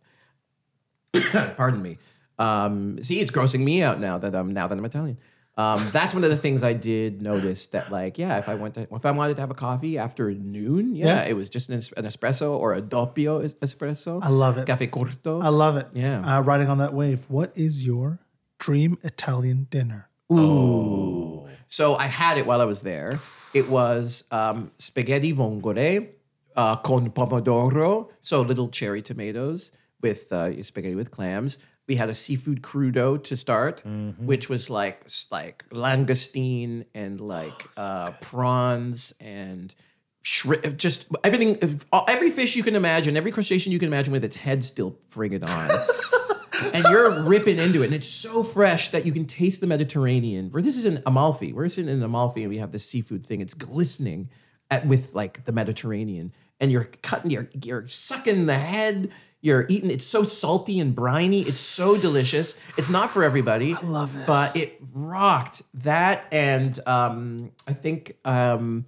[1.58, 2.00] Pardon me.
[2.40, 5.18] Um, see, it's grossing me out now that I'm now that I'm Italian.
[5.58, 8.76] Um, that's one of the things I did notice that, like, yeah, if I went
[8.76, 11.30] to if I wanted to have a coffee after noon, yeah, Yeah.
[11.30, 14.20] it was just an, es- an espresso or a doppio es- espresso.
[14.22, 14.68] I love it.
[14.68, 15.44] Cafe corto.
[15.44, 15.88] I love it.
[15.94, 16.22] Yeah.
[16.22, 17.26] Uh, riding on that wave.
[17.28, 18.20] What is your
[18.60, 20.10] dream Italian dinner?
[20.32, 21.48] Ooh.
[21.68, 23.14] So I had it while I was there.
[23.56, 26.10] It was um, spaghetti vongole
[26.56, 29.72] uh, con pomodoro, so little cherry tomatoes
[30.02, 31.58] with uh, spaghetti with clams.
[31.88, 33.82] We had a seafood crudo to start,
[34.20, 39.74] which was like like langoustine and like uh, prawns and
[40.22, 44.36] shri- just everything, every fish you can imagine, every crustacean you can imagine with its
[44.36, 46.72] head still friggin' on.
[46.74, 50.50] and you're ripping into it, and it's so fresh that you can taste the Mediterranean.
[50.50, 53.42] Where this is in Amalfi, we're sitting in Amalfi, and we have this seafood thing.
[53.42, 54.30] It's glistening
[54.70, 59.12] at, with like the Mediterranean, and you're cutting, you're you're sucking the head.
[59.42, 59.92] You're eating.
[59.92, 61.42] It's so salty and briny.
[61.42, 62.60] It's so delicious.
[62.78, 63.76] It's not for everybody.
[63.76, 64.26] I love this.
[64.26, 68.18] but it rocked that, and um, I think.
[68.26, 68.86] Um,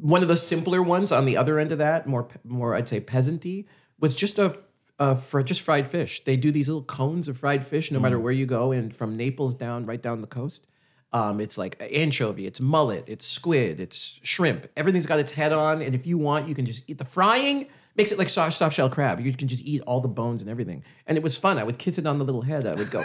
[0.00, 3.00] one of the simpler ones on the other end of that, more more I'd say
[3.00, 3.66] peasanty,
[4.00, 4.58] was just a,
[4.98, 6.24] a for just fried fish.
[6.24, 9.16] They do these little cones of fried fish no matter where you go, and from
[9.16, 10.66] Naples down right down the coast.
[11.12, 14.66] Um, it's like anchovy, it's mullet, it's squid, it's shrimp.
[14.76, 17.68] Everything's got its head on, and if you want, you can just eat the frying.
[17.96, 19.20] Makes it like soft, soft shell crab.
[19.20, 21.58] You can just eat all the bones and everything, and it was fun.
[21.58, 22.66] I would kiss it on the little head.
[22.66, 23.02] I would go,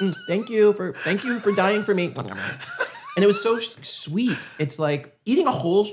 [0.00, 4.38] "Mm, "Thank you for thank you for dying for me," and it was so sweet.
[4.58, 5.88] It's like eating a whole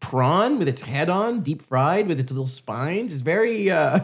[0.00, 3.12] prawn with its head on, deep fried with its little spines.
[3.12, 4.00] It's very, uh,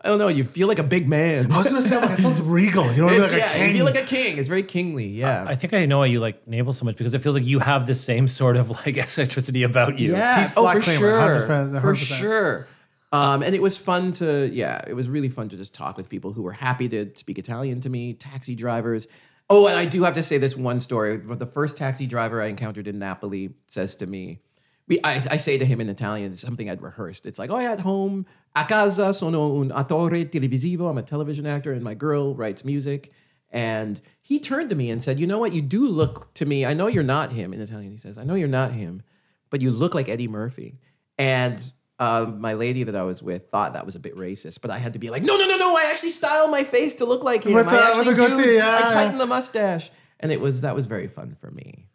[0.00, 0.28] I don't know.
[0.28, 1.50] You feel like a big man.
[1.50, 2.84] I was gonna say, like, it sounds regal.
[2.92, 3.22] You know what I mean?
[3.24, 4.38] It's- Like a yeah, you feel like a king.
[4.38, 5.08] It's very kingly.
[5.08, 5.44] Yeah.
[5.48, 7.58] I think I know why you like Navel so much because it feels like you
[7.58, 10.12] have the same sort of like eccentricity about you.
[10.12, 10.40] Yeah.
[10.42, 11.48] He's oh, Black for Kramer, sure.
[11.48, 12.18] 100%, For 100%.
[12.20, 12.68] sure.
[13.12, 16.08] Um, and it was fun to, yeah, it was really fun to just talk with
[16.08, 19.08] people who were happy to speak Italian to me, taxi drivers.
[19.48, 21.16] Oh, and I do have to say this one story.
[21.16, 24.42] The first taxi driver I encountered in Napoli says to me,
[24.86, 27.26] we, I, I say to him in Italian, it's something I'd rehearsed.
[27.26, 30.88] It's like, oh, yeah, at home, a casa sono un attore televisivo.
[30.88, 33.12] I'm a television actor, and my girl writes music.
[33.50, 35.52] And he turned to me and said, you know what?
[35.52, 36.64] You do look to me.
[36.64, 37.90] I know you're not him in Italian.
[37.90, 39.02] He says, I know you're not him,
[39.48, 40.78] but you look like Eddie Murphy.
[41.18, 44.70] And uh, my lady that I was with thought that was a bit racist, but
[44.70, 45.76] I had to be like, no, no, no, no.
[45.76, 47.52] I actually style my face to look like him.
[47.52, 48.50] With I the- with actually the goatee, do.
[48.54, 48.88] yeah, I yeah.
[48.94, 49.90] tighten the mustache.
[50.18, 51.86] And it was that was very fun for me.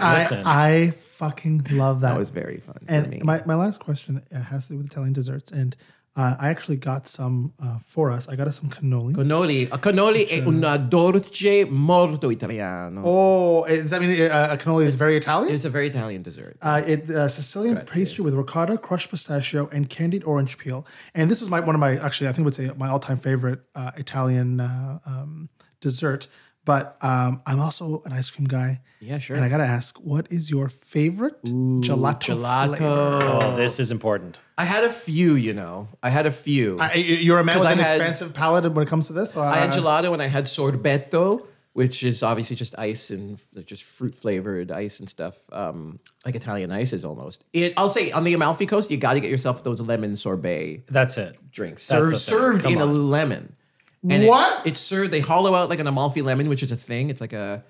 [0.00, 0.42] I, Listen.
[0.46, 2.10] I fucking love that.
[2.10, 3.20] That was very fun for and me.
[3.24, 5.74] my, my last question uh, has to do with Italian desserts, and
[6.16, 8.28] uh, I actually got some uh, for us.
[8.28, 9.14] I got us some cannoli.
[9.14, 9.68] Cannoli.
[9.70, 13.02] A cannoli è una dolce molto italiano.
[13.02, 15.52] Oh, it's, I mean, uh, a cannoli is very Italian.
[15.54, 16.56] It's a very Italian dessert.
[16.62, 20.86] Uh, it uh, Sicilian pastry with ricotta, crushed pistachio, and candied orange peel.
[21.14, 23.16] And this is my one of my actually I think would say my all time
[23.16, 25.48] favorite uh, Italian uh, um,
[25.80, 26.28] dessert.
[26.64, 28.80] But um, I'm also an ice cream guy.
[29.00, 29.36] Yeah, sure.
[29.36, 32.20] And I gotta ask, what is your favorite gelato?
[32.20, 32.76] gelato.
[32.78, 33.22] flavor?
[33.22, 34.40] Oh, this is important.
[34.56, 35.88] I had a few, you know.
[36.02, 36.78] I had a few.
[36.80, 39.32] I, you're a man with I an had- expansive palate when it comes to this.
[39.32, 43.38] So I had uh, gelato and I had sorbetto, which is obviously just ice and
[43.66, 47.44] just fruit flavored ice and stuff, um, like Italian ices almost.
[47.52, 50.84] It, I'll say on the Amalfi Coast, you got to get yourself those lemon sorbet
[50.88, 51.36] That's it.
[51.50, 53.56] drinks That's served, served Come in a lemon.
[54.08, 54.58] And What?
[54.60, 55.12] It's, it's served.
[55.12, 57.10] They hollow out like an Amalfi lemon, which is a thing.
[57.10, 57.64] It's like a.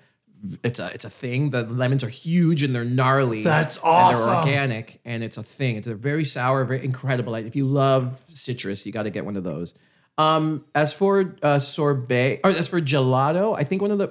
[0.63, 1.49] It's a it's a thing.
[1.51, 3.41] The lemons are huge and they're gnarly.
[3.41, 4.27] That's And awesome.
[4.27, 5.75] they're organic and it's a thing.
[5.77, 7.31] It's a very sour, very incredible.
[7.31, 9.73] Like if you love citrus, you got to get one of those.
[10.19, 14.09] Um, as for uh, sorbet, or as for gelato, I think one of the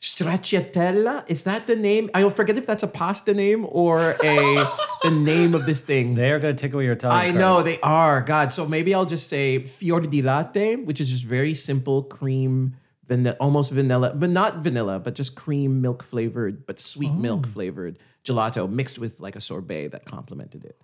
[0.00, 2.10] stracciatella is that the name?
[2.14, 4.66] I'll forget if that's a pasta name or a
[5.02, 6.14] the name of this thing.
[6.14, 7.20] They are going to take away your Italian.
[7.20, 7.40] I card.
[7.40, 8.20] know they are.
[8.22, 8.52] God.
[8.52, 12.76] So maybe I'll just say fior di latte, which is just very simple cream,
[13.08, 17.50] vanilla, almost vanilla, but not vanilla, but just cream milk flavored, but sweet milk oh.
[17.50, 20.80] flavored gelato mixed with like a sorbet that complemented it.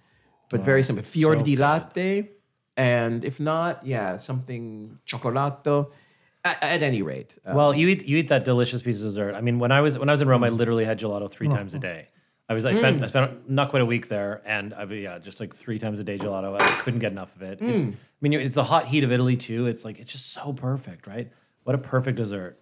[0.51, 1.05] But oh, very simple.
[1.05, 1.63] Fior so di good.
[1.63, 2.31] latte.
[2.77, 5.93] And if not, yeah, something cioccolato.
[6.45, 7.39] At, at any rate.
[7.47, 9.35] uh, Well, you eat you eat that delicious piece of dessert.
[9.35, 11.49] I mean, when I was when I was in Rome, I literally had gelato three
[11.49, 12.09] times a day.
[12.49, 15.41] I was I spent I spent not quite a week there, and I yeah, just
[15.41, 16.61] like three times a day gelato.
[16.61, 17.63] I couldn't get enough of it.
[17.63, 19.67] It- I mean, it's the hot heat of Italy too.
[19.67, 21.31] It's like it's just so perfect, right?
[21.63, 22.59] What a perfect dessert.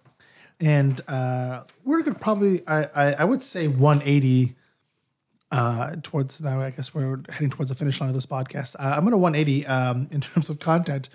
[0.61, 4.55] and uh, we're gonna probably I, I I would say 180
[5.51, 6.61] uh, towards now.
[6.61, 8.75] I guess we're heading towards the finish line of this podcast.
[8.79, 11.09] Uh, I'm gonna 180 um, in terms of content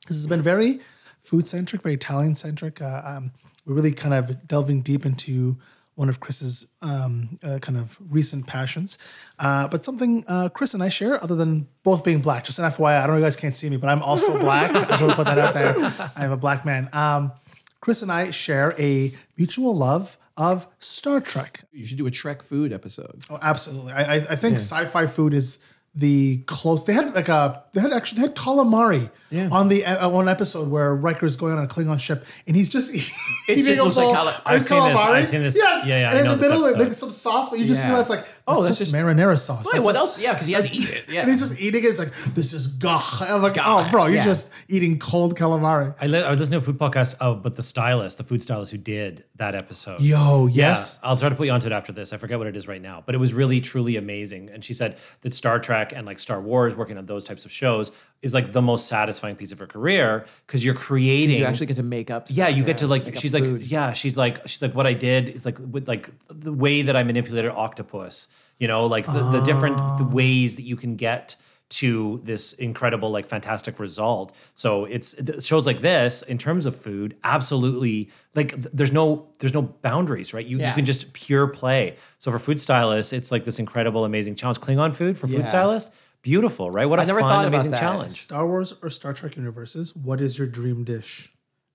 [0.00, 0.80] because it's been very
[1.22, 2.80] food centric, very Italian centric.
[2.80, 3.32] Uh, um,
[3.66, 5.56] we're really kind of delving deep into
[5.94, 8.96] one of Chris's um, uh, kind of recent passions,
[9.38, 12.44] uh, but something uh, Chris and I share, other than both being black.
[12.44, 14.38] Just an FYI, I don't know if you guys can't see me, but I'm also
[14.38, 14.70] black.
[14.70, 15.76] I just want to put that out there.
[16.16, 16.88] I am a black man.
[16.94, 17.32] Um,
[17.80, 21.64] Chris and I share a mutual love of Star Trek.
[21.70, 23.20] you should do a Trek food episode.
[23.28, 23.92] Oh, absolutely.
[23.92, 25.58] I, I, I think sci-fi food is
[25.94, 26.84] the close.
[26.84, 29.48] They had like a they had actually they had calamari Yeah.
[29.50, 32.68] on the uh, one episode where Riker is going on a Klingon ship and he's
[32.68, 32.94] just
[33.48, 35.12] eating just looks like cala- I've seen this- calamari.
[35.14, 36.82] I've seen this- Yes, yeah, yeah, And I in the this middle, episode.
[36.84, 37.88] like some sauce, but you just Yeah.
[37.88, 39.64] realize like Oh, that's that's just just- marinara sauce.
[39.66, 40.20] Wait, That's what just- else?
[40.20, 41.06] Yeah, because he had to eat it.
[41.10, 41.22] Yeah.
[41.22, 41.88] And he's just eating it.
[41.88, 43.02] It's like this is gah.
[43.22, 44.24] I'm like, oh, bro, you're Yeah.
[44.24, 45.94] just eating cold calamari.
[46.00, 48.42] I, li- I was listening to a food podcast, oh, but the stylist, the food
[48.42, 50.00] stylist who did that episode.
[50.00, 51.00] Yo, yes.
[51.02, 52.12] Yeah, I'll try to put you onto it after this.
[52.12, 54.48] I forget what it is right now, but it was really truly amazing.
[54.50, 57.44] And she said that Star Trek Trek and like Star Wars, working on those types
[57.44, 61.38] of shows is like the most satisfying piece of her career because you're creating.
[61.38, 62.26] You actually get to make up.
[62.28, 63.04] Yeah, stuff, you get to like.
[63.04, 63.60] make up she's food.
[63.62, 66.82] like, yeah, she's like, she's like, what I did is like with like the way
[66.82, 68.28] that I manipulated octopus.
[68.58, 70.10] You know, like the, the different the Ah.
[70.12, 71.36] ways that you can get
[71.70, 74.34] to this incredible, like fantastic result.
[74.54, 75.14] So it's
[75.44, 80.44] shows like this in terms of food, absolutely like there's no there's no boundaries, right?
[80.44, 80.68] You Yeah.
[80.70, 81.96] you can just pure play.
[82.18, 84.58] So for food stylists, it's like this incredible, amazing challenge.
[84.60, 85.38] Klingon food for Yeah.
[85.38, 85.90] food stylists,
[86.22, 86.86] beautiful, right?
[86.86, 87.80] What a I never fun, thought about amazing that.
[87.80, 88.10] challenge.
[88.12, 91.32] Star Wars or Star Trek universes, what is your dream dish?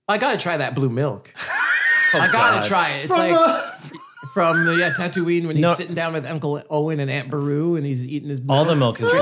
[0.08, 1.32] I gotta try that blue milk.
[2.14, 2.68] Oh, I gotta God.
[2.68, 2.98] try it.
[3.04, 3.70] It's From, like uh,
[4.36, 5.72] from uh, yeah Tatooine when he's No.
[5.72, 9.00] sitting down with Uncle Owen and Aunt Beru and he's eating his All the milk
[9.00, 9.18] is blue.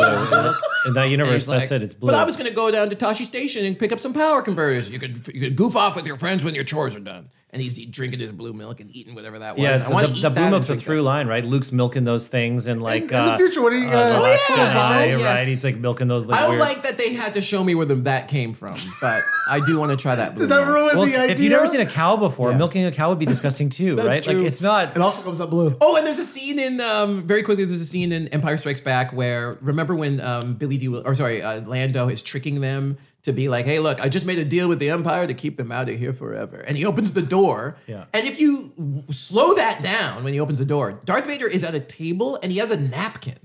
[0.86, 1.84] In that And universe, he's that's like, it.
[1.84, 2.10] It's blue.
[2.10, 4.90] But I was gonna go down to Tosche Station and pick up some power converters.
[4.90, 7.28] You could you could goof off with your friends when your chores are done.
[7.54, 9.62] And he's drinking his blue milk and eating whatever that was.
[9.80, 11.44] Yeah, I wanna the, eat the blue milk's a drink through line, right?
[11.44, 14.08] Luke's milking those things, and like in the uh, future, what do you- uh, uh,
[14.08, 15.22] the Oh, Last yeah, Jedi, oh, yes.
[15.24, 15.46] right?
[15.48, 16.26] He's like milking those.
[16.26, 16.60] Like I weird.
[16.60, 19.78] like that they had to show me where the, that came from, but I do
[19.78, 21.28] want to try that blue Did that ruin well, the idea?
[21.32, 22.56] if you've never seen a cow before, Yeah.
[22.56, 24.22] milking a cow would be disgusting too, That's right?
[24.24, 24.38] true.
[24.38, 24.96] Like it's not.
[24.96, 25.76] it also comes up blue.
[25.80, 27.64] Oh, and there's a scene in um, very quickly.
[27.64, 31.40] There's a scene in Empire Strikes Back where remember when um, Billy Dee or sorry
[31.40, 34.68] uh, Lando is tricking them to be like, "Hey, look, I just made a deal
[34.68, 37.76] with the Empire to keep them out of here forever." And he opens the door.
[37.86, 38.04] Yeah.
[38.12, 38.72] And if you
[39.10, 42.52] slow that down when he opens the door, Darth Vader is at a table and
[42.52, 43.38] he has a napkin,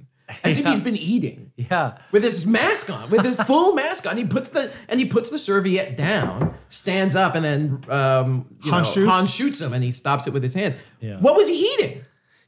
[0.43, 1.51] as if he's been eating.
[1.55, 1.97] Yeah.
[2.11, 5.30] With his mask on, with his full mask on, he puts the and he puts
[5.30, 9.11] the serviette down, stands up, and then um, you Han know, shoots?
[9.11, 10.75] Han shoots him, and he stops it with his hand.
[10.99, 11.17] Yeah.
[11.19, 12.05] What was he eating?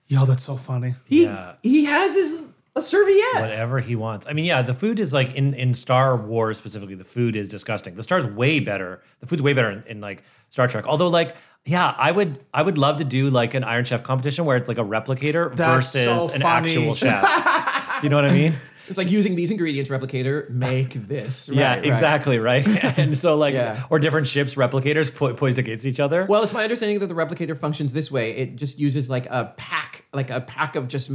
[0.07, 0.95] Yo, that's so funny.
[1.05, 1.53] He Yeah.
[1.63, 2.41] he has his
[2.75, 3.35] a serviette.
[3.41, 4.25] Whatever he wants.
[4.27, 6.95] I mean, yeah, the food is like in in Star Wars specifically.
[6.95, 7.95] The food is disgusting.
[7.95, 9.01] The Star's way better.
[9.19, 10.85] The food's way better in, in like Star Trek.
[10.87, 14.45] Although, like, yeah, I would I would love to do like an Iron Chef competition
[14.45, 16.69] where it's like a replicator That's versus so an funny.
[16.69, 17.99] actual chef.
[18.03, 18.53] you know what I mean?
[18.87, 21.49] It's like using these ingredients, replicator, make this.
[21.51, 22.65] Right, yeah, exactly, right.
[22.97, 23.85] and so like, Yeah.
[23.89, 26.25] or different ships replicators po- poised against each other.
[26.25, 28.31] Well, it's my understanding that the replicator functions this way.
[28.35, 31.09] It just uses like a pack, like a pack of just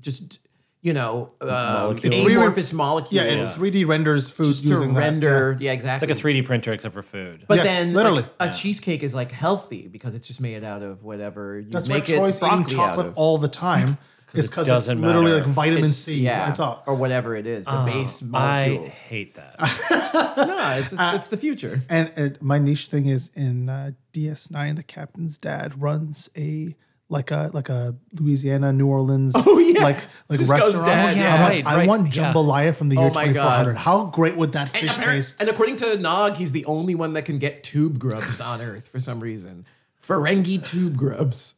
[0.00, 0.38] just
[0.86, 2.32] you know um, Molecules.
[2.36, 3.12] amorphous molecules.
[3.12, 5.56] Yeah, it 3D renders food just to using that, render.
[5.58, 5.66] yeah.
[5.66, 6.08] Yeah, it's exactly.
[6.08, 7.44] like a 3D printer except for food.
[7.48, 8.22] But Yes, then, literally.
[8.22, 11.88] like, a cheesecake is like healthy because it's just made out of whatever you That's
[11.88, 13.16] why make it Troi's eating broccoli out chocolate of.
[13.16, 13.98] all the time.
[14.34, 15.44] is because it's doesn't literally matter.
[15.46, 16.20] like vitamin It's- C.
[16.20, 16.82] yeah, That's all.
[16.86, 18.98] or whatever it is, the base Oh, I molecules.
[18.98, 19.54] hate that.
[20.36, 21.82] no, it's, just, it's the future.
[21.88, 26.74] And it, my niche thing is in uh, DS9, the captain's dad runs a
[27.08, 29.82] like a like a Louisiana, New Orleans, Oh, yeah.
[29.82, 29.96] like
[30.28, 30.86] like Sisko's restaurant.
[30.86, 31.34] dad, yeah.
[31.34, 32.32] I'm like, Right, I right, want yeah.
[32.32, 33.64] jambalaya from the year Oh my God.
[33.64, 33.76] 2400.
[33.76, 35.40] How great would that And, fish appar- taste?
[35.40, 38.88] and according to Nog, he's the only one that can get tube grubs on Earth
[38.88, 39.66] for some reason.
[40.02, 41.54] Ferengi tube grubs.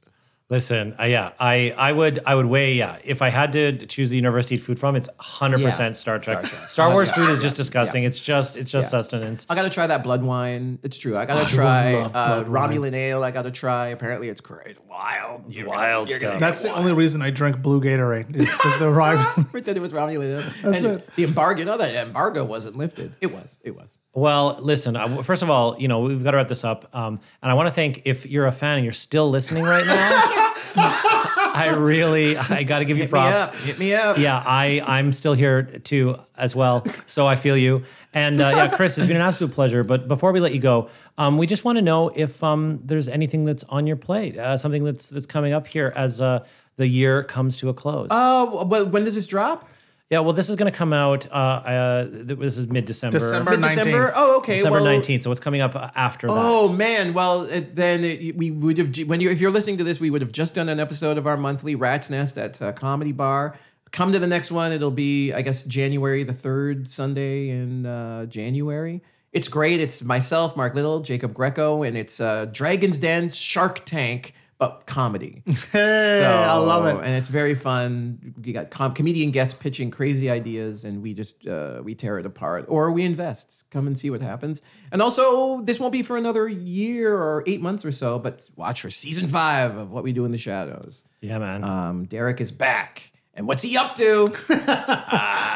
[0.51, 2.96] Listen, uh, yeah, I I would I would weigh yeah.
[3.05, 5.68] If I had to choose the university to eat food from, it's hundred Yeah.
[5.68, 6.46] percent Star Trek.
[6.46, 6.68] Star Trek.
[6.70, 8.05] Star Uh, Wars yeah, food is just disgusting.
[8.05, 8.99] It's just it's just Yeah.
[9.03, 9.46] sustenance.
[9.51, 10.78] I gotta try that blood wine.
[10.82, 11.18] It's true.
[11.18, 12.70] I gotta I try uh, blood wine.
[12.70, 13.22] Romulan ale.
[13.24, 13.88] I gotta try.
[13.88, 16.40] Apparently, it's crazy, wild, Wild stuff.
[16.40, 19.44] That's the only reason I drink blue Gatorade is because the rhyme.
[19.44, 20.36] Pretend it was Romulan ale.
[20.72, 21.14] That's and it.
[21.14, 21.64] The embargo.
[21.64, 23.14] No, that embargo wasn't lifted.
[23.20, 23.59] It was.
[23.62, 23.99] It was.
[24.18, 24.96] Well, listen.
[25.22, 27.68] First of all, you know we've got to wrap this up, um, and I want
[27.68, 30.52] to thank if you're a fan and you're still listening right now.
[31.54, 33.64] I really I got to give you Hit props.
[33.64, 34.18] Hit me up.
[34.18, 37.84] yeah, I I'm still here too as well, so I feel you.
[38.12, 39.84] And uh, yeah, Chris, it's been an absolute pleasure.
[39.84, 43.08] But before we let you go, um, we just want to know if um, there's
[43.08, 46.44] anything that's on your plate, uh, something that's that's coming up here as uh,
[46.76, 48.08] the year comes to a close.
[48.10, 49.68] Oh, well, when does this drop?
[50.11, 51.30] Yeah, well, this is going to come out.
[51.30, 53.18] Uh, uh, this is mid December.
[53.18, 54.12] December 19th.
[54.16, 54.54] Oh, okay.
[54.54, 55.22] December well, 19th.
[55.22, 56.32] So what's coming up after that?
[56.34, 59.84] Oh man, well it, then it, we would have when you if you're listening to
[59.84, 62.72] this, we would have just done an episode of our monthly Rat's Nest at uh,
[62.72, 63.59] Comedy Bar.
[63.90, 68.24] Come to the next one; it'll be I guess January the third Sunday in uh,
[68.26, 69.02] January.
[69.34, 69.78] It's great.
[69.78, 75.42] It's myself, Mark Little, Jacob Greco, and it's uh, Dragon's Den Shark Tank, but comedy.
[75.72, 76.96] Hey, I love it.
[77.04, 78.34] And it's very fun.
[78.42, 82.26] You got com- comedian guests pitching crazy ideas, and we just uh, we tear it
[82.26, 83.64] apart, or we invest.
[83.70, 84.61] Come and see what happens.
[84.90, 88.80] And also, this won't be for another year or eight months or so, but watch
[88.82, 91.04] for season five of What We Do in the Shadows.
[91.20, 91.62] yeah, man.
[91.64, 94.24] Um, Derek is back, and what's he up to?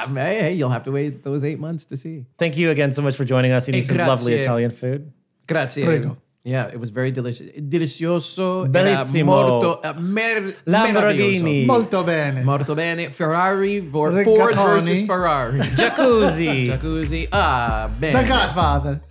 [0.07, 2.27] um, hey, hey, you'll have to wait those eight months to see.
[2.39, 4.35] Thank you again so much for joining us, eating Hey, some lovely.
[4.35, 5.13] Italian food.
[5.49, 5.85] Grazie.
[5.85, 6.17] Prego.
[6.45, 7.51] Yeah, it was very delicious.
[7.57, 8.67] Delicioso.
[8.69, 9.39] Bellissimo.
[9.39, 10.93] Era molto, uh, mer- Lamborghini.
[11.41, 11.67] meraviglioso.
[11.67, 12.43] Molto bene.
[12.43, 13.11] Molto bene.
[13.11, 15.59] Ferrari, vor- Ford versus Ferrari.
[15.77, 16.67] Jacuzzi.
[16.67, 17.29] Jacuzzi.
[17.31, 18.23] Ah, bene.
[18.23, 19.01] The Godfather.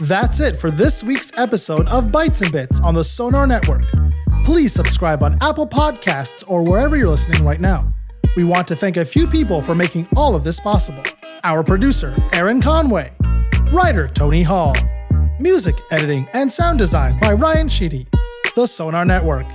[0.00, 3.84] That's it for this week's episode of Bites and Bits on the Sonar Network.
[4.44, 7.92] please subscribe on Apple Podcasts or wherever you're listening right now.
[8.36, 11.02] We want to thank a few people for making all of this possible.
[11.44, 13.10] Our producer, Aaron Conway,
[13.72, 14.76] writer, Tony Hall,
[15.40, 18.06] music editing and sound design by Ryan Sheedy,
[18.54, 19.46] the Sonar Network,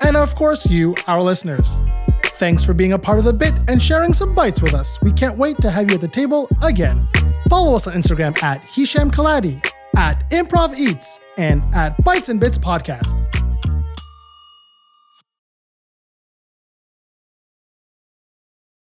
[0.00, 1.82] and of course, you, our listeners.
[2.24, 4.98] Thanks for being a part of the bit and sharing some bites with us.
[5.02, 7.06] We can't wait to have you at the table again.
[7.50, 9.62] Follow us on Instagram at Hisham Kelati,
[9.96, 13.14] at Improv Eats, and at Bites and Bits Podcast.